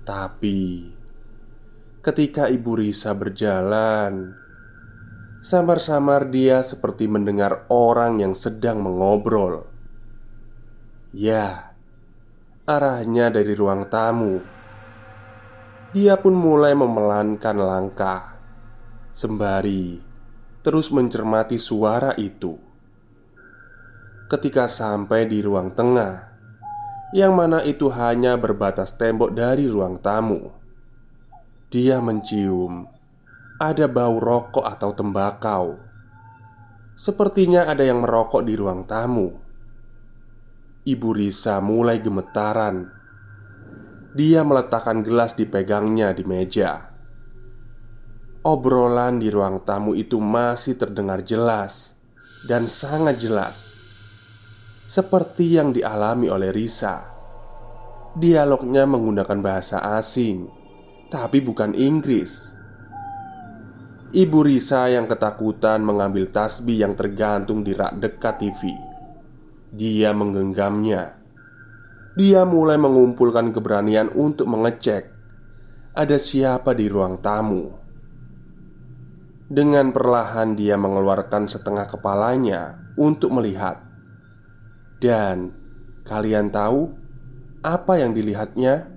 Tapi 0.10 0.90
ketika 2.02 2.50
ibu 2.50 2.82
Risa 2.82 3.14
berjalan, 3.14 4.42
samar-samar 5.42 6.30
dia 6.30 6.62
seperti 6.62 7.10
mendengar 7.10 7.66
orang 7.68 8.22
yang 8.22 8.38
sedang 8.38 8.80
mengobrol. 8.80 9.68
Ya, 11.12 11.76
arahnya 12.64 13.34
dari 13.34 13.52
ruang 13.52 13.92
tamu 13.92 14.40
dia 15.92 16.16
pun 16.16 16.32
mulai 16.32 16.72
memelankan 16.72 17.58
langkah 17.60 18.40
Sembari 19.12 20.00
terus 20.64 20.88
mencermati 20.88 21.60
suara 21.60 22.16
itu 22.16 22.56
ketika 24.32 24.72
sampai 24.72 25.28
di 25.28 25.44
ruang 25.44 25.76
tengah, 25.76 26.32
yang 27.12 27.36
mana 27.36 27.60
itu 27.68 27.92
hanya 27.92 28.40
berbatas 28.40 28.96
tembok 28.96 29.36
dari 29.36 29.68
ruang 29.68 30.00
tamu. 30.00 30.48
Dia 31.68 32.00
mencium 32.00 32.88
ada 33.62 33.86
bau 33.86 34.18
rokok 34.18 34.66
atau 34.66 34.90
tembakau. 34.98 35.78
Sepertinya 36.98 37.70
ada 37.70 37.86
yang 37.86 38.02
merokok 38.02 38.42
di 38.42 38.58
ruang 38.58 38.90
tamu. 38.90 39.30
Ibu 40.82 41.10
Risa 41.14 41.62
mulai 41.62 42.02
gemetaran. 42.02 42.90
Dia 44.18 44.42
meletakkan 44.42 45.06
gelas 45.06 45.38
dipegangnya 45.38 46.10
di 46.18 46.26
meja. 46.26 46.90
Obrolan 48.42 49.22
di 49.22 49.30
ruang 49.30 49.62
tamu 49.62 49.94
itu 49.94 50.18
masih 50.18 50.74
terdengar 50.82 51.22
jelas 51.22 52.02
dan 52.50 52.66
sangat 52.66 53.22
jelas, 53.22 53.78
seperti 54.90 55.62
yang 55.62 55.70
dialami 55.70 56.26
oleh 56.34 56.50
Risa. 56.50 57.06
Dialognya 58.18 58.90
menggunakan 58.90 59.40
bahasa 59.40 59.78
asing, 59.96 60.50
tapi 61.14 61.38
bukan 61.46 61.78
Inggris. 61.78 62.61
Ibu 64.12 64.44
Risa 64.44 64.92
yang 64.92 65.08
ketakutan 65.08 65.88
mengambil 65.88 66.28
tasbih 66.28 66.84
yang 66.84 67.00
tergantung 67.00 67.64
di 67.64 67.72
rak 67.72 67.96
dekat 67.96 68.44
TV. 68.44 68.76
Dia 69.72 70.12
menggenggamnya. 70.12 71.16
Dia 72.20 72.44
mulai 72.44 72.76
mengumpulkan 72.76 73.56
keberanian 73.56 74.12
untuk 74.12 74.52
mengecek 74.52 75.08
ada 75.96 76.20
siapa 76.20 76.76
di 76.76 76.92
ruang 76.92 77.24
tamu. 77.24 77.72
Dengan 79.48 79.96
perlahan 79.96 80.60
dia 80.60 80.76
mengeluarkan 80.76 81.48
setengah 81.48 81.84
kepalanya 81.92 82.96
untuk 82.96 83.36
melihat 83.36 83.84
Dan 84.96 85.52
kalian 86.08 86.48
tahu 86.48 86.88
apa 87.60 88.00
yang 88.00 88.16
dilihatnya? 88.16 88.88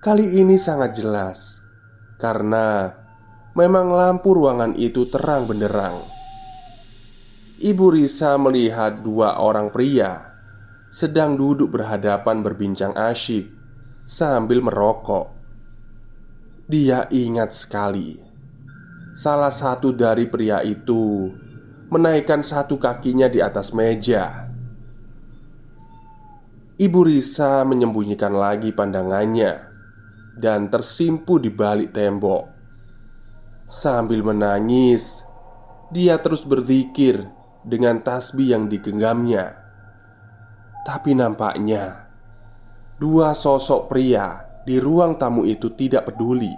Kali 0.00 0.40
ini 0.40 0.56
sangat 0.56 0.96
jelas 0.96 1.60
Karena 2.16 3.01
memang 3.52 3.92
lampu 3.92 4.32
ruangan 4.36 4.72
itu 4.76 5.08
terang 5.08 5.48
benderang 5.48 6.04
Ibu 7.62 7.94
Risa 7.94 8.34
melihat 8.40 9.06
dua 9.06 9.38
orang 9.38 9.70
pria 9.70 10.34
Sedang 10.92 11.38
duduk 11.38 11.72
berhadapan 11.72 12.42
berbincang 12.42 12.92
asyik 12.92 13.48
Sambil 14.02 14.60
merokok 14.60 15.30
Dia 16.66 17.06
ingat 17.08 17.54
sekali 17.54 18.18
Salah 19.12 19.52
satu 19.52 19.92
dari 19.92 20.24
pria 20.24 20.64
itu 20.64 21.28
menaikkan 21.92 22.40
satu 22.40 22.80
kakinya 22.80 23.28
di 23.28 23.44
atas 23.44 23.76
meja. 23.76 24.48
Ibu 26.80 27.00
Risa 27.04 27.60
menyembunyikan 27.68 28.32
lagi 28.32 28.72
pandangannya 28.72 29.68
dan 30.40 30.72
tersimpu 30.72 31.36
di 31.36 31.52
balik 31.52 31.92
tembok. 31.92 32.48
Sambil 33.72 34.20
menangis, 34.20 35.24
dia 35.88 36.20
terus 36.20 36.44
berzikir 36.44 37.24
dengan 37.64 38.04
tasbih 38.04 38.52
yang 38.52 38.68
digenggamnya. 38.68 39.56
Tapi 40.84 41.16
nampaknya 41.16 42.04
dua 43.00 43.32
sosok 43.32 43.88
pria 43.88 44.44
di 44.68 44.76
ruang 44.76 45.16
tamu 45.16 45.48
itu 45.48 45.72
tidak 45.72 46.12
peduli. 46.12 46.52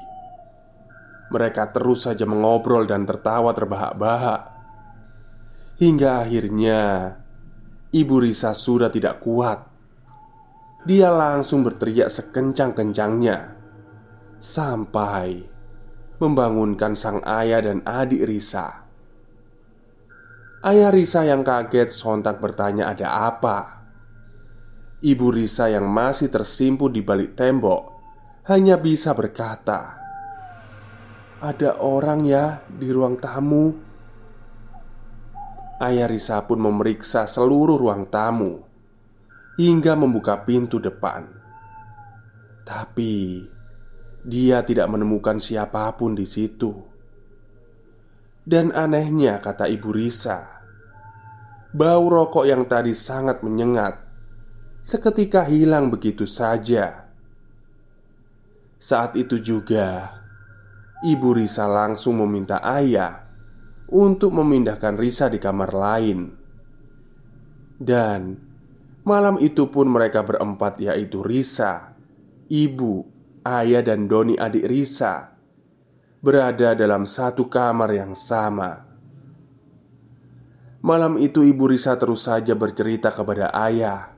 Mereka 1.31 1.71
terus 1.71 2.11
saja 2.11 2.27
mengobrol 2.27 2.83
dan 2.83 3.07
tertawa 3.07 3.55
terbahak-bahak. 3.55 4.43
Hingga 5.79 6.27
akhirnya 6.27 7.15
Ibu 7.95 8.27
Risa 8.27 8.51
sudah 8.59 8.91
tidak 8.91 9.23
kuat. 9.23 9.63
Dia 10.83 11.15
langsung 11.15 11.63
berteriak 11.63 12.11
sekencang-kencangnya. 12.11 13.55
Sampai 14.43 15.54
Membangunkan 16.23 16.95
sang 16.95 17.23
ayah 17.27 17.65
dan 17.65 17.83
adik 17.83 18.23
Risa 18.27 18.87
Ayah 20.65 20.91
Risa 20.95 21.27
yang 21.27 21.43
kaget 21.43 21.91
sontak 21.91 22.39
bertanya 22.39 22.93
ada 22.95 23.31
apa 23.31 23.87
Ibu 25.05 25.35
Risa 25.35 25.69
yang 25.69 25.91
masih 25.91 26.31
tersimpu 26.31 26.89
di 26.89 27.05
balik 27.05 27.37
tembok 27.37 27.93
Hanya 28.49 28.79
bisa 28.81 29.13
berkata 29.13 30.05
ada 31.45 31.77
orang 31.77 32.25
ya 32.25 32.65
di 32.73 32.89
ruang 32.89 33.21
tamu. 33.21 33.77
Ayah 35.77 36.09
Risa 36.09 36.41
pun 36.49 36.57
memeriksa 36.57 37.29
seluruh 37.29 37.77
ruang 37.77 38.09
tamu 38.09 38.65
hingga 39.61 39.93
membuka 39.93 40.41
pintu 40.41 40.81
depan. 40.81 41.29
Tapi 42.65 43.45
dia 44.25 44.65
tidak 44.65 44.89
menemukan 44.89 45.37
siapa 45.37 45.93
pun 45.95 46.17
di 46.17 46.25
situ. 46.25 46.73
Dan 48.45 48.73
anehnya, 48.73 49.41
kata 49.41 49.69
ibu 49.69 49.93
Risa, 49.93 50.65
bau 51.73 52.05
rokok 52.09 52.45
yang 52.49 52.65
tadi 52.65 52.93
sangat 52.97 53.41
menyengat 53.45 54.05
seketika 54.85 55.49
hilang 55.49 55.89
begitu 55.89 56.29
saja. 56.29 57.09
Saat 58.77 59.17
itu 59.17 59.41
juga 59.41 60.21
Ibu 61.05 61.41
Risa 61.41 61.65
langsung 61.65 62.21
meminta 62.21 62.61
ayah 62.61 63.29
untuk 63.89 64.37
memindahkan 64.37 64.97
Risa 65.01 65.33
di 65.33 65.41
kamar 65.41 65.73
lain. 65.73 66.33
Dan 67.81 68.37
malam 69.09 69.41
itu 69.41 69.73
pun 69.73 69.89
mereka 69.89 70.21
berempat 70.21 70.85
yaitu 70.85 71.25
Risa, 71.25 71.97
ibu, 72.53 73.09
ayah 73.45 73.85
dan 73.85 74.09
Doni 74.09 74.41
adik 74.41 74.65
Risa 74.65 75.37
berada 76.25 76.73
dalam 76.73 77.05
satu 77.05 77.53
kamar 77.53 77.93
yang 77.93 78.17
sama. 78.17 78.89
Malam 80.81 81.21
itu 81.21 81.45
ibu 81.45 81.69
Risa 81.69 82.01
terus 82.01 82.25
saja 82.25 82.57
bercerita 82.57 83.13
kepada 83.13 83.53
ayah 83.69 84.17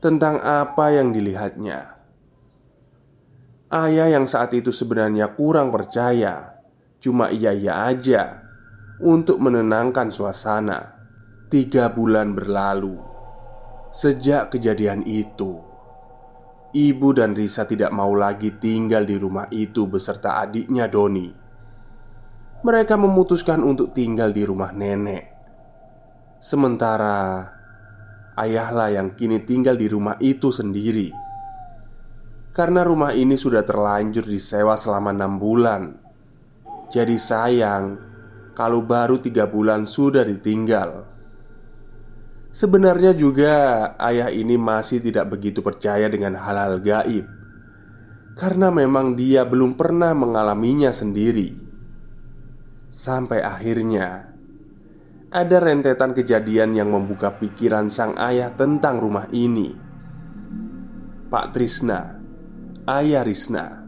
tentang 0.00 0.40
apa 0.40 0.92
yang 0.92 1.12
dilihatnya. 1.12 1.96
Ayah 3.72 4.12
yang 4.12 4.28
saat 4.28 4.52
itu 4.52 4.68
sebenarnya 4.68 5.32
kurang 5.32 5.72
percaya 5.72 6.60
Cuma 7.00 7.32
iya-iya 7.32 7.88
aja 7.88 8.44
Untuk 9.00 9.40
menenangkan 9.40 10.12
suasana 10.12 10.92
Tiga 11.48 11.88
bulan 11.88 12.36
berlalu 12.36 13.00
Sejak 13.88 14.52
kejadian 14.52 15.08
itu 15.08 15.71
Ibu 16.72 17.12
dan 17.12 17.36
Risa 17.36 17.68
tidak 17.68 17.92
mau 17.92 18.16
lagi 18.16 18.56
tinggal 18.56 19.04
di 19.04 19.20
rumah 19.20 19.44
itu 19.52 19.84
beserta 19.84 20.40
adiknya 20.40 20.88
Doni. 20.88 21.28
Mereka 22.64 22.96
memutuskan 22.96 23.60
untuk 23.60 23.92
tinggal 23.92 24.32
di 24.32 24.40
rumah 24.40 24.72
nenek. 24.72 25.28
Sementara 26.40 27.44
Ayahlah 28.32 28.88
yang 28.88 29.12
kini 29.12 29.44
tinggal 29.44 29.76
di 29.76 29.84
rumah 29.84 30.16
itu 30.16 30.48
sendiri. 30.48 31.12
Karena 32.56 32.80
rumah 32.80 33.12
ini 33.12 33.36
sudah 33.36 33.60
terlanjur 33.60 34.24
disewa 34.24 34.72
selama 34.72 35.12
enam 35.12 35.36
bulan. 35.36 35.92
Jadi 36.88 37.20
sayang 37.20 37.84
Kalau 38.56 38.80
baru 38.80 39.20
tiga 39.20 39.44
bulan 39.44 39.84
sudah 39.84 40.24
ditinggal 40.24 41.11
Sebenarnya 42.52 43.16
juga 43.16 43.54
ayah 43.96 44.28
ini 44.28 44.60
masih 44.60 45.00
tidak 45.00 45.32
begitu 45.32 45.64
percaya 45.64 46.06
dengan 46.12 46.36
hal-hal 46.36 46.84
gaib 46.84 47.24
Karena 48.36 48.68
memang 48.68 49.16
dia 49.16 49.48
belum 49.48 49.74
pernah 49.74 50.12
mengalaminya 50.12 50.92
sendiri 50.92 51.56
Sampai 52.92 53.40
akhirnya 53.40 54.28
Ada 55.32 55.64
rentetan 55.64 56.12
kejadian 56.12 56.76
yang 56.76 56.92
membuka 56.92 57.40
pikiran 57.40 57.88
sang 57.88 58.12
ayah 58.20 58.52
tentang 58.52 59.00
rumah 59.00 59.24
ini 59.32 59.72
Pak 61.32 61.56
Trisna 61.56 62.22
ayah 62.88 63.22
Risna. 63.22 63.86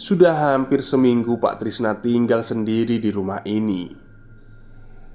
Sudah 0.00 0.32
hampir 0.32 0.80
seminggu 0.80 1.36
Pak 1.36 1.60
Trisna 1.60 1.92
tinggal 2.00 2.40
sendiri 2.40 2.96
di 2.96 3.12
rumah 3.12 3.44
ini. 3.44 3.92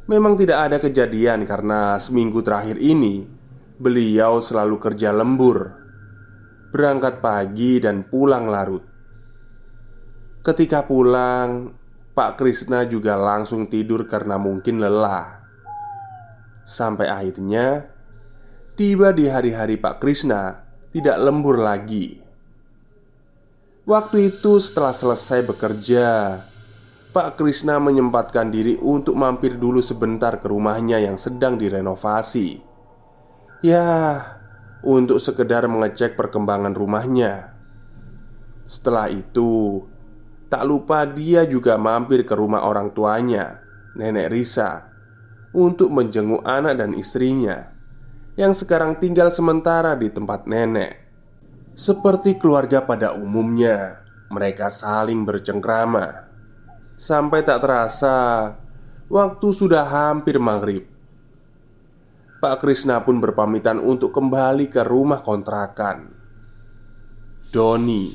Memang 0.06 0.38
tidak 0.38 0.70
ada 0.70 0.78
kejadian 0.78 1.50
karena 1.50 1.98
seminggu 1.98 2.46
terakhir 2.46 2.78
ini 2.78 3.26
beliau 3.82 4.38
selalu 4.38 4.78
kerja 4.78 5.10
lembur, 5.10 5.74
berangkat 6.70 7.26
pagi 7.26 7.82
dan 7.82 8.06
pulang 8.06 8.46
larut. 8.46 8.86
Ketika 10.46 10.86
pulang, 10.86 11.74
Pak 12.13 12.38
Krisna 12.38 12.86
juga 12.86 13.18
langsung 13.18 13.65
tidur 13.65 14.06
karena 14.06 14.38
mungkin 14.38 14.78
lelah. 14.78 15.41
Sampai 16.62 17.10
akhirnya 17.10 17.89
tiba 18.78 19.10
di 19.10 19.26
hari-hari 19.26 19.82
Pak 19.82 19.98
Krisna 19.98 20.63
tidak 20.94 21.18
lembur 21.18 21.58
lagi. 21.58 22.22
Waktu 23.89 24.38
itu 24.38 24.62
setelah 24.62 24.94
selesai 24.94 25.41
bekerja 25.46 26.06
Pak 27.15 27.39
Krisna 27.39 27.80
menyempatkan 27.80 28.51
diri 28.51 28.75
untuk 28.75 29.15
mampir 29.15 29.56
dulu 29.56 29.80
sebentar 29.80 30.36
ke 30.43 30.51
rumahnya 30.51 30.99
yang 30.99 31.15
sedang 31.15 31.56
direnovasi. 31.56 32.60
Ya, 33.63 34.19
untuk 34.84 35.23
sekedar 35.23 35.63
mengecek 35.71 36.19
perkembangan 36.19 36.75
rumahnya. 36.75 37.56
Setelah 38.67 39.08
itu, 39.08 39.80
tak 40.51 40.67
lupa 40.67 41.08
dia 41.08 41.47
juga 41.47 41.80
mampir 41.80 42.28
ke 42.28 42.36
rumah 42.36 42.67
orang 42.67 42.91
tuanya, 42.91 43.63
Nenek 43.95 44.36
Risa, 44.36 44.91
untuk 45.56 45.95
menjenguk 45.95 46.43
anak 46.43 46.84
dan 46.84 46.91
istrinya 46.99 47.71
yang 48.36 48.51
sekarang 48.51 48.99
tinggal 48.99 49.32
sementara 49.32 49.95
di 49.95 50.12
tempat 50.12 50.51
nenek. 50.51 50.99
Seperti 51.80 52.36
keluarga 52.36 52.84
pada 52.84 53.15
umumnya, 53.15 54.04
mereka 54.28 54.67
saling 54.67 55.23
bercengkrama 55.23 56.24
sampai 56.95 57.43
tak 57.43 57.63
terasa 57.63 58.51
waktu 59.12 59.47
sudah 59.51 59.84
hampir 59.86 60.39
maghrib. 60.39 60.88
Pak 62.39 62.63
Krisna 62.63 63.03
pun 63.03 63.19
berpamitan 63.23 63.79
untuk 63.79 64.12
kembali 64.12 64.67
ke 64.67 64.84
rumah 64.84 65.23
kontrakan. 65.23 66.12
Doni, 67.51 68.12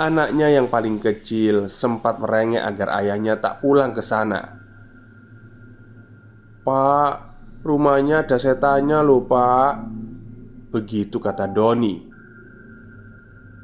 anaknya 0.00 0.48
yang 0.48 0.72
paling 0.72 0.96
kecil, 0.96 1.68
sempat 1.68 2.16
merengek 2.16 2.64
agar 2.64 3.04
ayahnya 3.04 3.36
tak 3.36 3.60
pulang 3.60 3.92
ke 3.92 4.00
sana. 4.00 4.56
Pak, 6.64 7.28
rumahnya 7.62 8.22
ada 8.22 8.38
setannya 8.38 9.02
loh 9.02 9.24
pak 9.26 9.72
Begitu 10.70 11.16
kata 11.18 11.48
Doni 11.48 12.06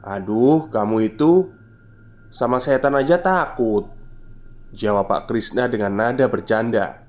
Aduh, 0.05 0.69
kamu 0.69 1.15
itu 1.15 1.49
sama 2.29 2.59
setan 2.59 2.99
aja 2.99 3.17
takut 3.17 3.94
Jawab 4.75 5.07
Pak 5.07 5.31
Krisna 5.31 5.71
dengan 5.71 5.95
nada 5.95 6.27
bercanda. 6.27 7.07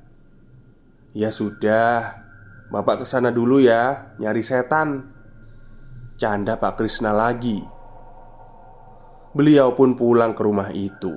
Ya 1.18 1.34
sudah 1.34 2.22
Bapak 2.70 3.02
ke 3.02 3.06
sana 3.10 3.34
dulu 3.34 3.58
ya 3.58 4.14
Nyari 4.22 4.46
setan. 4.46 5.10
Canda 6.22 6.62
Pak 6.62 6.78
Krisna 6.78 7.10
lagi. 7.10 7.66
Beliau 9.34 9.74
pun 9.74 9.98
pulang 9.98 10.38
ke 10.38 10.46
rumah 10.46 10.70
itu. 10.72 11.12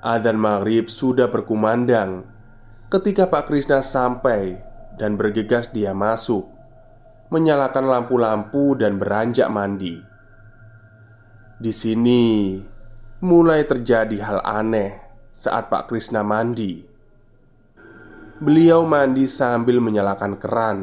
Adzan 0.00 0.38
maghrib 0.38 0.86
sudah 0.86 1.26
berkumandang. 1.26 2.30
Ketika 2.88 3.26
Pak 3.26 3.50
Krisna 3.50 3.82
sampai 3.82 4.62
dan 4.94 5.18
bergegas 5.18 5.74
dia 5.74 5.90
masuk 5.90 6.46
Menyalakan 7.34 7.90
lampu-lampu 7.90 8.78
dan 8.78 9.02
beranjak 9.02 9.50
mandi. 9.50 9.98
Di 11.58 11.72
sini 11.74 12.56
mulai 13.24 13.66
terjadi 13.66 14.22
hal 14.22 14.38
aneh 14.44 15.03
saat 15.34 15.66
Pak 15.66 15.90
Krisna 15.90 16.22
mandi. 16.22 16.86
Beliau 18.38 18.86
mandi 18.86 19.26
sambil 19.26 19.82
menyalakan 19.82 20.38
keran. 20.38 20.78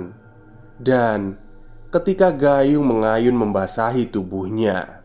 Dan 0.76 1.40
ketika 1.88 2.36
gayung 2.36 2.84
mengayun 2.84 3.38
membasahi 3.38 4.12
tubuhnya 4.12 5.02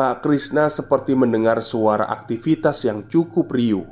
Pak 0.00 0.24
Krisna 0.24 0.72
seperti 0.72 1.12
mendengar 1.12 1.60
suara 1.60 2.08
aktivitas 2.08 2.88
yang 2.88 3.04
cukup 3.04 3.52
riuh. 3.52 3.84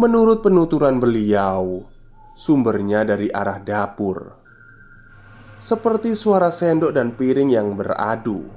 Menurut 0.00 0.40
penuturan 0.40 0.96
beliau, 0.96 1.84
sumbernya 2.32 3.04
dari 3.04 3.28
arah 3.28 3.60
dapur, 3.60 4.32
seperti 5.60 6.16
suara 6.16 6.48
sendok 6.48 6.88
dan 6.96 7.12
piring 7.12 7.52
yang 7.52 7.76
beradu. 7.76 8.48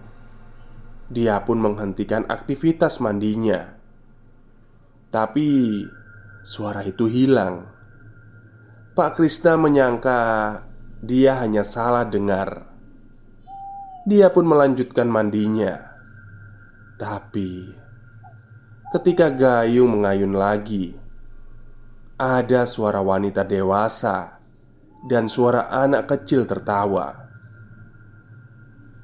Dia 1.12 1.44
pun 1.44 1.60
menghentikan 1.60 2.24
aktivitas 2.32 3.04
mandinya, 3.04 3.75
tapi 5.16 5.80
suara 6.44 6.84
itu 6.84 7.08
hilang. 7.08 7.72
Pak 8.92 9.16
Krishna 9.16 9.56
menyangka 9.56 10.20
dia 11.00 11.40
hanya 11.40 11.64
salah 11.64 12.04
dengar. 12.04 12.68
Dia 14.04 14.28
pun 14.28 14.44
melanjutkan 14.44 15.08
mandinya, 15.08 15.72
tapi 17.00 17.72
ketika 18.92 19.32
gayung 19.32 19.98
mengayun 20.04 20.36
lagi 20.36 20.92
ada 22.20 22.68
suara 22.68 23.00
wanita 23.00 23.48
dewasa 23.48 24.44
dan 25.08 25.32
suara 25.32 25.72
anak 25.72 26.12
kecil 26.12 26.44
tertawa. 26.44 27.24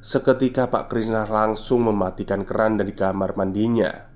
Seketika 0.03 0.67
Pak 0.67 0.91
Krishna 0.91 1.23
langsung 1.23 1.87
mematikan 1.87 2.43
keran 2.43 2.75
dari 2.75 2.91
kamar 2.91 3.37
mandinya 3.39 4.10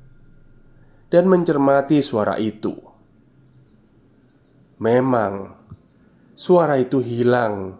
dan 1.15 1.31
mencermati 1.31 2.03
suara 2.03 2.35
itu. 2.35 2.75
Memang 4.83 5.55
suara 6.35 6.75
itu 6.75 6.99
hilang. 6.99 7.79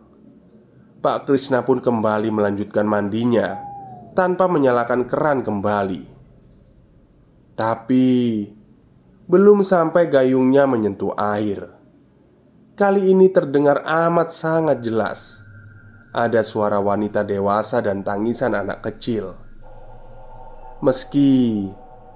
Pak 1.04 1.28
Krishna 1.28 1.68
pun 1.68 1.84
kembali 1.84 2.32
melanjutkan 2.32 2.88
mandinya 2.88 3.60
tanpa 4.16 4.48
menyalakan 4.48 5.04
keran 5.04 5.44
kembali. 5.44 6.16
Tapi 7.60 8.08
belum 9.28 9.68
sampai 9.68 10.12
gayungnya 10.12 10.68
menyentuh 10.68 11.16
air 11.16 11.72
Kali 12.76 13.10
ini 13.10 13.32
terdengar 13.32 13.82
amat 13.88 14.30
sangat 14.36 14.84
jelas 14.84 15.42
Ada 16.12 16.44
suara 16.44 16.84
wanita 16.84 17.24
dewasa 17.24 17.80
dan 17.80 18.04
tangisan 18.04 18.52
anak 18.52 18.84
kecil 18.84 19.40
Meski 20.84 21.72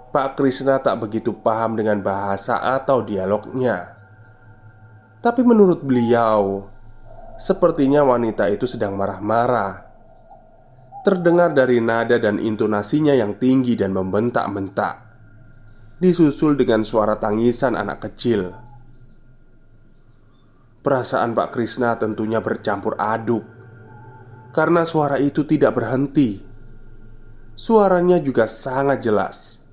Pak 0.09 0.37
Krishna 0.37 0.81
tak 0.81 1.05
begitu 1.05 1.35
paham 1.37 1.77
dengan 1.77 2.01
bahasa 2.01 2.57
atau 2.59 3.05
dialognya. 3.05 3.97
Tapi 5.19 5.43
menurut 5.45 5.83
beliau 5.85 6.65
Sepertinya 7.39 8.03
wanita 8.03 8.51
itu 8.51 8.67
sedang 8.67 8.99
marah-marah. 8.99 9.87
Terdengar 11.07 11.55
dari 11.55 11.79
nada 11.79 12.19
dan 12.19 12.35
intonasinya 12.35 13.15
yang 13.15 13.39
tinggi 13.39 13.79
dan 13.79 13.95
membentak-bentak. 13.95 15.07
Disusul 16.03 16.59
dengan 16.59 16.83
suara 16.83 17.15
tangisan 17.15 17.79
anak 17.79 18.11
kecil. 18.11 18.51
Perasaan 20.83 21.31
Pak 21.31 21.55
Krisna 21.55 21.95
tentunya 21.95 22.43
bercampur 22.43 22.99
aduk. 22.99 23.47
Karena 24.51 24.83
suara 24.83 25.15
itu 25.15 25.47
tidak 25.47 25.79
berhenti. 25.79 26.43
Suaranya 27.55 28.19
juga 28.19 28.51
sangat 28.51 28.99
jelas, 28.99 29.63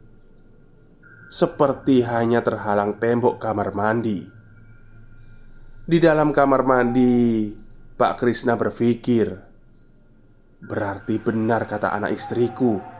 seperti 1.27 2.07
hanya 2.07 2.43
terhalang 2.43 2.99
tembok 3.03 3.43
kamar 3.43 3.75
mandi. 3.75 4.27
Di 5.87 5.99
dalam 6.03 6.35
kamar 6.35 6.67
mandi, 6.67 7.51
Pak 7.95 8.19
Krisna 8.19 8.59
berpikir, 8.59 9.31
"Berarti 10.63 11.19
benar 11.23 11.67
kata 11.71 11.95
anak 11.95 12.11
istriku." 12.15 12.97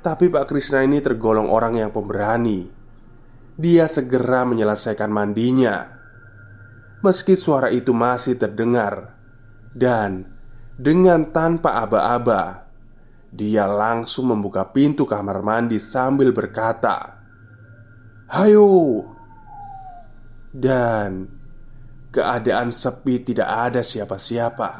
Tapi 0.00 0.32
Pak 0.32 0.48
Krishna 0.48 0.80
ini 0.80 1.04
tergolong 1.04 1.52
orang 1.52 1.76
yang 1.76 1.92
pemberani 1.92 2.64
Dia 3.60 3.84
segera 3.84 4.48
menyelesaikan 4.48 5.12
mandinya 5.12 5.92
Meski 7.04 7.36
suara 7.36 7.68
itu 7.68 7.92
masih 7.92 8.40
terdengar 8.40 9.12
Dan 9.76 10.24
dengan 10.80 11.28
tanpa 11.28 11.84
aba-aba 11.84 12.69
Dia 13.30 13.70
langsung 13.70 14.34
membuka 14.34 14.66
pintu 14.68 15.06
kamar 15.06 15.40
mandi 15.40 15.78
sambil 15.78 16.34
berkata 16.34 17.22
Hayo! 18.30 19.06
Dan 20.50 21.40
Keadaan 22.10 22.74
sepi 22.74 23.22
tidak 23.22 23.46
ada 23.46 23.86
siapa-siapa. 23.86 24.70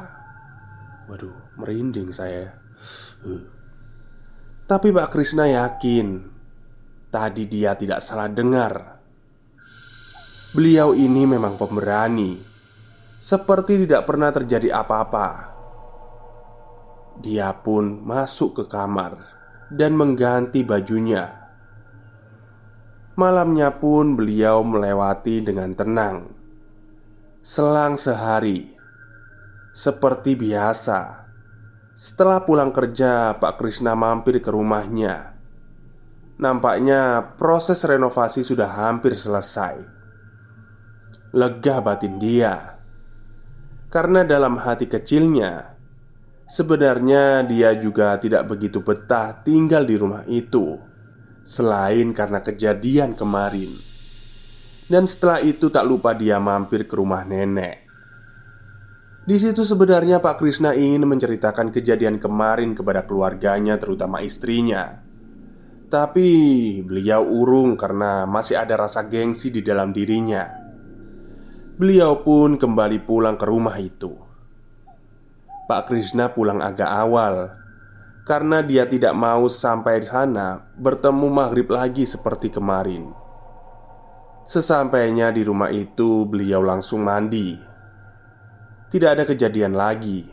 Waduh, 1.07 1.55
merinding 1.55 2.11
saya. 2.11 2.59
Uh. 3.23 3.47
Tapi 4.67 4.91
Pak 4.91 5.07
Krisna 5.15 5.47
yakin 5.47 6.27
Tadi 7.11 7.43
dia 7.43 7.75
tidak 7.75 7.99
salah 7.99 8.31
dengar. 8.31 8.99
Beliau 10.55 10.95
ini 10.95 11.27
memang 11.27 11.59
pemberani. 11.59 12.39
Seperti 13.19 13.83
tidak 13.83 14.07
pernah 14.07 14.31
terjadi 14.31 14.71
apa-apa 14.71 15.50
Dia 17.21 17.53
pun 17.61 18.01
masuk 18.01 18.57
ke 18.57 18.63
kamar 18.65 19.21
Dan 19.69 19.93
mengganti 19.93 20.65
bajunya 20.65 21.29
Malamnya 23.13 23.77
pun 23.77 24.17
beliau 24.17 24.65
melewati 24.65 25.45
dengan 25.45 25.77
tenang 25.77 26.33
Selang 27.45 27.95
sehari 27.95 28.73
Seperti 29.71 30.33
biasa 30.33 31.21
setelah 32.01 32.41
pulang 32.41 32.73
kerja, 32.73 33.37
Pak 33.37 33.61
Krisna 33.61 33.93
mampir 33.93 34.41
ke 34.41 34.49
rumahnya. 34.49 35.37
Nampaknya 36.41 37.35
proses 37.37 37.85
renovasi 37.85 38.41
sudah 38.41 38.73
hampir 38.73 39.13
selesai. 39.13 39.77
Lega 41.29 41.77
batin 41.77 42.17
dia 42.17 42.81
karena 43.91 44.23
dalam 44.23 44.55
hati 44.57 44.87
kecilnya 44.87 45.70
sebenarnya 46.51 47.47
dia 47.47 47.71
juga 47.79 48.19
tidak 48.19 48.51
begitu 48.51 48.83
betah 48.83 49.39
tinggal 49.39 49.87
di 49.87 49.95
rumah 49.95 50.27
itu. 50.27 50.91
selain 51.41 52.13
karena 52.13 52.37
kejadian 52.45 53.17
kemarin. 53.17 53.73
Dan 54.85 55.09
setelah 55.09 55.41
itu 55.41 55.73
tak 55.73 55.89
lupa 55.89 56.13
dia 56.13 56.37
mampir 56.37 56.85
ke 56.85 56.93
rumah 56.93 57.25
nenek. 57.25 57.81
Di 59.25 59.41
situ 59.41 59.65
sebenarnya 59.65 60.21
Pak 60.21 60.37
Krisna 60.37 60.77
ingin 60.77 61.01
menceritakan 61.09 61.73
kejadian 61.73 62.21
kemarin 62.21 62.77
kepada 62.77 63.09
keluarganya 63.09 63.81
terutama 63.81 64.21
istrinya. 64.21 65.01
Tapi 65.89 66.29
beliau 66.85 67.25
urung 67.25 67.73
karena 67.73 68.29
masih 68.29 68.61
ada 68.61 68.77
rasa 68.77 69.09
gengsi 69.09 69.49
di 69.49 69.65
dalam 69.65 69.89
dirinya. 69.89 70.45
Beliau 71.75 72.21
pun 72.21 72.61
kembali 72.61 73.01
pulang 73.01 73.35
ke 73.35 73.45
rumah 73.49 73.75
itu. 73.81 74.30
Pak 75.71 75.87
Krisna 75.87 76.27
pulang 76.35 76.59
agak 76.59 76.91
awal 76.91 77.55
karena 78.27 78.59
dia 78.59 78.83
tidak 78.83 79.15
mau 79.15 79.47
sampai 79.47 80.03
sana 80.03 80.67
bertemu 80.75 81.31
maghrib 81.31 81.71
lagi 81.71 82.03
seperti 82.03 82.51
kemarin. 82.51 83.15
Sesampainya 84.43 85.31
di 85.31 85.47
rumah 85.47 85.71
itu, 85.71 86.27
beliau 86.27 86.59
langsung 86.59 87.07
mandi. 87.07 87.55
Tidak 88.91 89.09
ada 89.15 89.23
kejadian 89.23 89.71
lagi. 89.71 90.27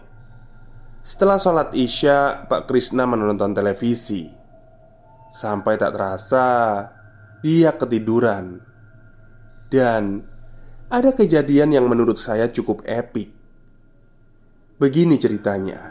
Setelah 1.07 1.39
sholat 1.39 1.71
Isya, 1.71 2.51
Pak 2.51 2.67
Krisna 2.67 3.07
menonton 3.07 3.55
televisi. 3.55 4.27
Sampai 5.31 5.79
tak 5.79 5.95
terasa, 5.95 6.83
dia 7.47 7.79
ketiduran. 7.79 8.59
Dan 9.71 10.19
ada 10.91 11.15
kejadian 11.15 11.79
yang 11.79 11.87
menurut 11.87 12.19
saya 12.19 12.51
cukup 12.51 12.83
epik. 12.91 13.38
Begini 14.79 15.19
ceritanya. 15.19 15.91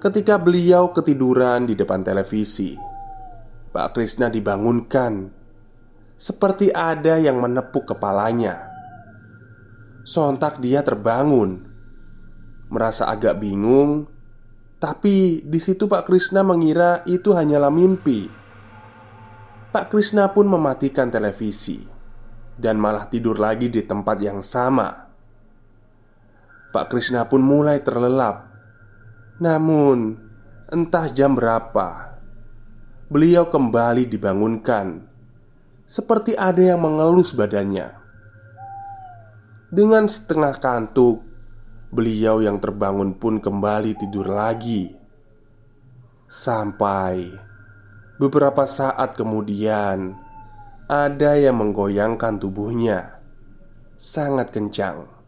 Ketika 0.00 0.40
beliau 0.40 0.88
ketiduran 0.88 1.68
di 1.68 1.76
depan 1.76 2.00
televisi, 2.00 2.72
Pak 3.68 3.92
Krisna 3.92 4.32
dibangunkan 4.32 5.28
seperti 6.16 6.72
ada 6.72 7.20
yang 7.20 7.44
menepuk 7.44 7.92
kepalanya. 7.92 8.72
Sontak 10.00 10.64
dia 10.64 10.80
terbangun, 10.80 11.60
merasa 12.72 13.12
agak 13.12 13.36
bingung, 13.36 14.08
tapi 14.80 15.44
di 15.44 15.60
situ 15.60 15.84
Pak 15.84 16.08
Krisna 16.08 16.40
mengira 16.40 17.04
itu 17.04 17.36
hanyalah 17.36 17.68
mimpi. 17.68 18.32
Pak 19.68 19.92
Krisna 19.92 20.32
pun 20.32 20.48
mematikan 20.48 21.12
televisi 21.12 21.84
dan 22.56 22.80
malah 22.80 23.12
tidur 23.12 23.36
lagi 23.36 23.68
di 23.68 23.84
tempat 23.84 24.16
yang 24.24 24.40
sama. 24.40 25.11
Pak 26.72 26.88
Krisna 26.88 27.28
pun 27.28 27.44
mulai 27.44 27.84
terlelap. 27.84 28.48
Namun, 29.36 30.16
entah 30.72 31.12
jam 31.12 31.36
berapa, 31.36 32.16
beliau 33.12 33.52
kembali 33.52 34.08
dibangunkan 34.08 35.04
seperti 35.84 36.32
ada 36.32 36.72
yang 36.72 36.80
mengelus 36.80 37.36
badannya. 37.36 37.92
Dengan 39.68 40.08
setengah 40.08 40.56
kantuk, 40.56 41.20
beliau 41.92 42.40
yang 42.40 42.56
terbangun 42.56 43.12
pun 43.20 43.36
kembali 43.36 43.92
tidur 44.00 44.32
lagi. 44.32 44.96
Sampai 46.24 47.28
beberapa 48.16 48.64
saat 48.64 49.12
kemudian, 49.12 50.16
ada 50.88 51.36
yang 51.36 51.60
menggoyangkan 51.60 52.40
tubuhnya 52.40 53.20
sangat 54.00 54.48
kencang 54.48 55.21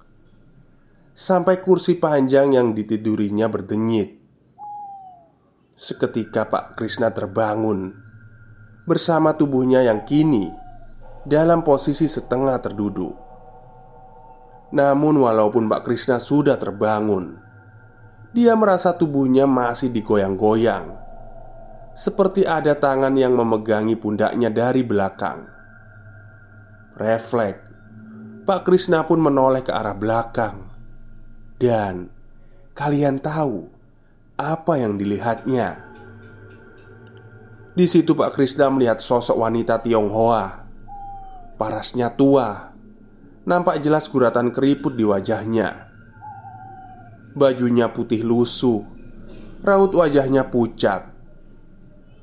sampai 1.14 1.62
kursi 1.62 1.94
panjang 1.94 2.58
yang 2.58 2.74
ditidurinya 2.74 3.46
berdenyit. 3.46 4.18
Seketika 5.78 6.50
Pak 6.50 6.74
Krisna 6.74 7.14
terbangun 7.14 7.94
bersama 8.82 9.38
tubuhnya 9.38 9.86
yang 9.86 10.02
kini 10.02 10.50
dalam 11.22 11.62
posisi 11.62 12.10
setengah 12.10 12.58
terduduk. 12.58 13.14
Namun, 14.74 15.22
walaupun 15.22 15.70
Pak 15.70 15.86
Krisna 15.86 16.18
sudah 16.18 16.58
terbangun, 16.58 17.38
dia 18.34 18.58
merasa 18.58 18.90
tubuhnya 18.90 19.46
masih 19.46 19.94
digoyang-goyang, 19.94 20.98
seperti 21.94 22.42
ada 22.42 22.74
tangan 22.74 23.14
yang 23.14 23.38
memegangi 23.38 23.94
pundaknya 23.94 24.50
dari 24.50 24.82
belakang. 24.82 25.46
Refleks, 26.98 27.70
Pak 28.42 28.66
Krisna 28.66 29.06
pun 29.06 29.22
menoleh 29.22 29.62
ke 29.62 29.70
arah 29.70 29.94
belakang, 29.94 30.73
dan 31.58 32.10
kalian 32.74 33.22
tahu 33.22 33.70
apa 34.34 34.74
yang 34.78 34.98
dilihatnya. 34.98 35.86
Di 37.74 37.86
situ 37.90 38.14
Pak 38.14 38.38
Krisna 38.38 38.70
melihat 38.70 39.02
sosok 39.02 39.38
wanita 39.38 39.82
Tionghoa. 39.82 40.66
Parasnya 41.58 42.10
tua. 42.14 42.74
Nampak 43.46 43.82
jelas 43.82 44.06
guratan 44.10 44.54
keriput 44.54 44.94
di 44.94 45.02
wajahnya. 45.06 45.90
Bajunya 47.34 47.90
putih 47.90 48.22
lusuh. 48.22 48.82
Raut 49.66 49.90
wajahnya 49.90 50.50
pucat. 50.50 51.10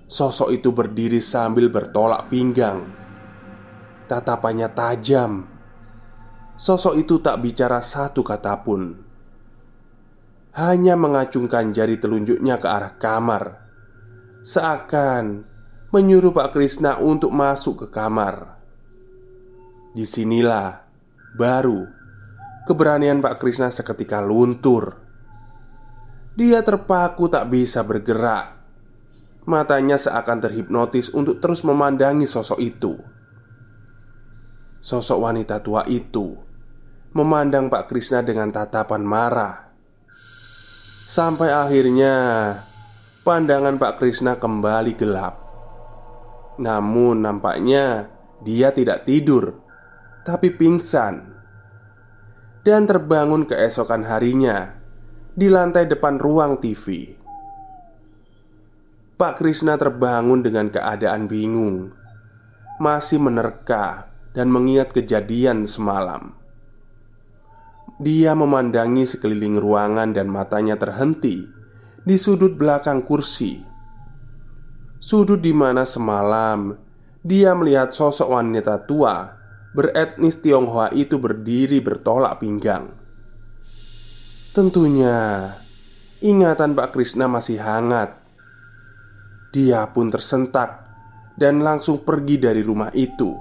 Sosok 0.07 0.55
itu 0.55 0.71
berdiri 0.71 1.19
sambil 1.23 1.67
bertolak 1.67 2.31
pinggang. 2.31 2.87
Tatapannya 4.07 4.71
tajam. 4.71 5.47
Sosok 6.55 6.95
itu 6.99 7.19
tak 7.23 7.39
bicara 7.43 7.79
satu 7.79 8.23
kata 8.23 8.59
pun 8.63 9.10
Hanya 10.51 10.99
mengacungkan 10.99 11.71
jari 11.71 11.95
telunjuknya 11.95 12.59
ke 12.59 12.67
arah 12.67 12.99
kamar 12.99 13.71
Seakan 14.41 15.45
menyuruh 15.93 16.33
Pak 16.33 16.57
Krisna 16.57 16.97
untuk 16.97 17.29
masuk 17.29 17.85
ke 17.85 17.87
kamar. 17.93 18.57
Di 19.93 20.01
sinilah 20.01 20.81
baru 21.37 21.85
keberanian 22.65 23.21
Pak 23.21 23.37
Krisna 23.37 23.69
seketika 23.69 24.17
luntur. 24.17 24.97
Dia 26.33 26.65
terpaku 26.65 27.29
tak 27.29 27.53
bisa 27.53 27.85
bergerak. 27.85 28.57
Matanya 29.45 30.01
seakan 30.01 30.41
terhipnotis 30.41 31.13
untuk 31.13 31.37
terus 31.37 31.61
memandangi 31.61 32.25
sosok 32.25 32.59
itu. 32.63 32.97
Sosok 34.81 35.17
wanita 35.21 35.61
tua 35.61 35.85
itu 35.85 36.33
memandang 37.13 37.69
Pak 37.69 37.91
Krisna 37.91 38.25
dengan 38.25 38.49
tatapan 38.49 39.05
marah. 39.05 39.70
Sampai 41.11 41.51
akhirnya 41.51 42.15
Pandangan 43.27 43.75
Pak 43.75 43.99
Krisna 43.99 44.39
kembali 44.39 44.95
gelap. 44.95 45.43
Namun, 46.55 47.27
nampaknya 47.27 48.07
dia 48.39 48.71
tidak 48.71 49.03
tidur, 49.03 49.59
tapi 50.23 50.55
pingsan 50.55 51.35
dan 52.63 52.87
terbangun 52.87 53.43
keesokan 53.43 54.07
harinya 54.07 54.71
di 55.35 55.51
lantai 55.51 55.83
depan 55.83 56.15
ruang 56.15 56.63
TV. 56.63 57.11
Pak 59.19 59.35
Krisna 59.35 59.75
terbangun 59.75 60.41
dengan 60.47 60.71
keadaan 60.71 61.27
bingung, 61.27 61.91
masih 62.79 63.19
menerka 63.19 64.07
dan 64.31 64.47
mengingat 64.47 64.95
kejadian 64.95 65.67
semalam. 65.67 66.40
Dia 67.97 68.37
memandangi 68.37 69.03
sekeliling 69.03 69.59
ruangan 69.59 70.15
dan 70.15 70.31
matanya 70.31 70.79
terhenti 70.79 71.43
di 72.01 72.15
sudut 72.15 72.55
belakang 72.55 73.03
kursi. 73.03 73.61
Sudut 75.01 75.41
di 75.41 75.51
mana 75.51 75.83
semalam 75.83 76.77
dia 77.21 77.53
melihat 77.53 77.93
sosok 77.93 78.33
wanita 78.33 78.85
tua 78.85 79.41
beretnis 79.71 80.41
Tionghoa 80.41 80.91
itu 80.91 81.17
berdiri 81.21 81.79
bertolak 81.79 82.41
pinggang. 82.43 82.91
Tentunya 84.51 85.47
ingatan 86.19 86.75
Pak 86.75 86.91
Krisna 86.91 87.31
masih 87.31 87.61
hangat. 87.63 88.19
Dia 89.55 89.87
pun 89.91 90.11
tersentak 90.11 90.87
dan 91.39 91.63
langsung 91.63 92.03
pergi 92.03 92.35
dari 92.39 92.59
rumah 92.59 92.91
itu. 92.91 93.31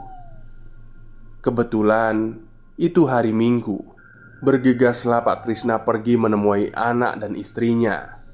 Kebetulan 1.42 2.36
itu 2.78 3.09
hari 3.11 3.34
Minggu. 3.34 3.99
Bergegaslah 4.41 5.20
Pak 5.20 5.45
Krisna 5.45 5.84
pergi 5.84 6.16
menemui 6.16 6.72
anak 6.72 7.20
dan 7.20 7.36
istrinya. 7.36 8.24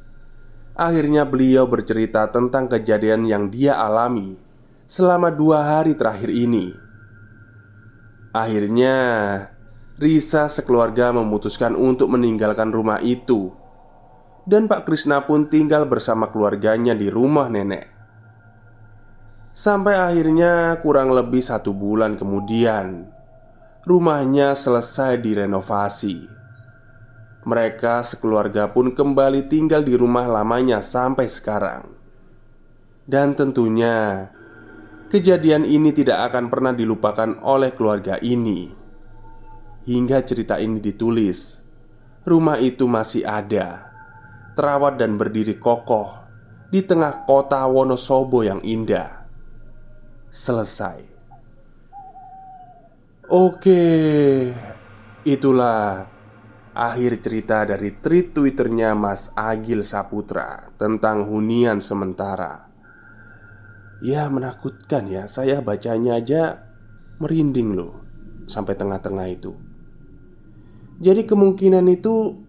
Akhirnya 0.78 1.26
beliau 1.26 1.66
bercerita 1.66 2.30
tentang 2.30 2.70
kejadian 2.70 3.26
yang 3.26 3.50
dia 3.50 3.74
alami 3.74 4.38
selama 4.86 5.34
dua 5.34 5.66
hari 5.66 5.98
terakhir 5.98 6.30
ini. 6.30 6.70
Akhirnya, 8.30 8.96
Risa 9.98 10.46
sekeluarga 10.46 11.11
memutuskan 11.11 11.74
untuk 11.74 12.12
meninggalkan 12.12 12.70
rumah 12.70 13.02
itu, 13.02 13.50
dan 14.46 14.70
Pak 14.70 14.86
Krisna 14.86 15.24
pun 15.24 15.50
tinggal 15.50 15.88
bersama 15.90 16.30
keluarganya 16.30 16.94
di 16.94 17.11
rumah 17.11 17.50
nenek. 17.50 17.88
Sampai 19.57 19.96
akhirnya, 19.96 20.76
kurang 20.84 21.11
lebih 21.16 21.40
satu 21.40 21.72
bulan 21.72 22.14
kemudian, 22.20 23.09
rumahnya 23.87 24.59
selesai 24.59 25.22
direnovasi. 25.22 26.26
Mereka 27.47 28.03
sekeluarga 28.03 28.66
pun 28.74 28.91
kembali 28.91 29.47
tinggal 29.47 29.87
di 29.87 29.95
rumah 29.95 30.26
lamanya 30.26 30.82
sampai 30.82 31.30
sekarang. 31.30 31.87
Dan 33.07 33.39
tentunya 33.39 34.26
Kejadian 35.07 35.62
ini 35.62 35.95
tidak 35.95 36.34
akan 36.34 36.51
pernah 36.51 36.74
dilupakan 36.74 37.39
oleh 37.47 37.70
keluarga 37.70 38.18
ini 38.18 38.66
Hingga 39.87 40.26
cerita 40.26 40.59
ini 40.59 40.82
ditulis 40.82 41.62
Rumah 42.26 42.59
itu 42.59 42.91
masih 42.91 43.22
ada 43.22 43.95
Terawat 44.59 44.99
dan 44.99 45.14
berdiri 45.14 45.55
kokoh 45.62 46.26
Di 46.66 46.82
tengah 46.82 47.22
kota 47.22 47.62
Wonosobo 47.70 48.43
yang 48.43 48.59
indah 48.66 49.22
Selesai 50.26 51.15
Oke 53.26 54.54
Itulah 55.26 56.06
akhir 56.70 57.18
cerita 57.26 57.66
dari 57.66 57.90
tweet 57.98 58.30
twitternya 58.30 58.94
Mas 58.94 59.34
Agil 59.34 59.82
Saputra 59.82 60.70
Tentang 60.78 61.26
hunian 61.26 61.82
sementara. 61.82 62.70
Ya 63.98 64.30
menakutkan 64.30 65.10
ya 65.10 65.26
Saya 65.26 65.58
bacanya 65.58 66.22
aja 66.22 66.70
merinding 67.18 67.74
loh 67.74 67.98
Sampai 68.46 68.78
tengah-tengah 68.78 69.26
itu. 69.26 69.58
Jadi 71.02 71.26
kemungkinan 71.26 71.82
itu 71.90 72.46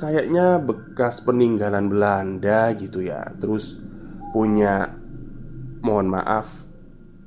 Kayaknya 0.00 0.56
bekas 0.56 1.20
peninggalan 1.20 1.92
Belanda 1.92 2.72
gitu 2.80 3.04
ya 3.04 3.20
Terus 3.36 3.76
punya 4.32 4.88
Mohon 5.84 6.16
maaf 6.16 6.64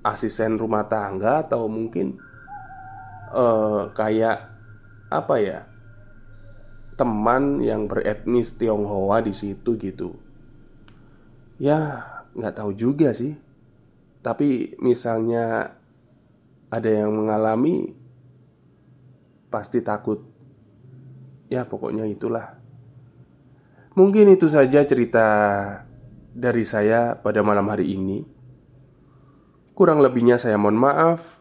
Asisten 0.01 0.57
rumah 0.57 0.89
tangga 0.89 1.45
atau 1.45 1.69
mungkin 1.69 2.30
uh, 3.31 3.81
Kayak 3.95 4.51
Apa 5.11 5.35
ya 5.41 5.59
Teman 6.99 7.63
yang 7.65 7.89
beretnis 7.89 8.53
Tionghoa 8.61 9.25
di 9.25 9.33
situ 9.33 9.73
gitu. 9.79 10.21
Ya 11.57 12.05
nggak 12.37 12.61
tahu 12.61 12.77
juga 12.77 13.09
sih. 13.09 13.33
Tapi 14.21 14.77
misalnya 14.77 15.73
ada 16.69 16.89
yang 16.91 17.09
mengalami 17.09 17.97
Pasti 19.49 19.81
takut. 19.81 20.23
Ya 21.51 21.65
pokoknya 21.67 22.05
itulah. 22.07 22.61
Mungkin 23.97 24.31
itu 24.31 24.47
saja 24.47 24.87
cerita 24.87 25.27
dari 26.31 26.63
saya 26.63 27.19
pada 27.19 27.43
malam 27.43 27.67
hari 27.67 27.91
ini. 27.91 28.23
Kurang 29.75 29.99
lebihnya 29.99 30.39
saya 30.39 30.55
mohon 30.55 30.79
maaf 30.79 31.40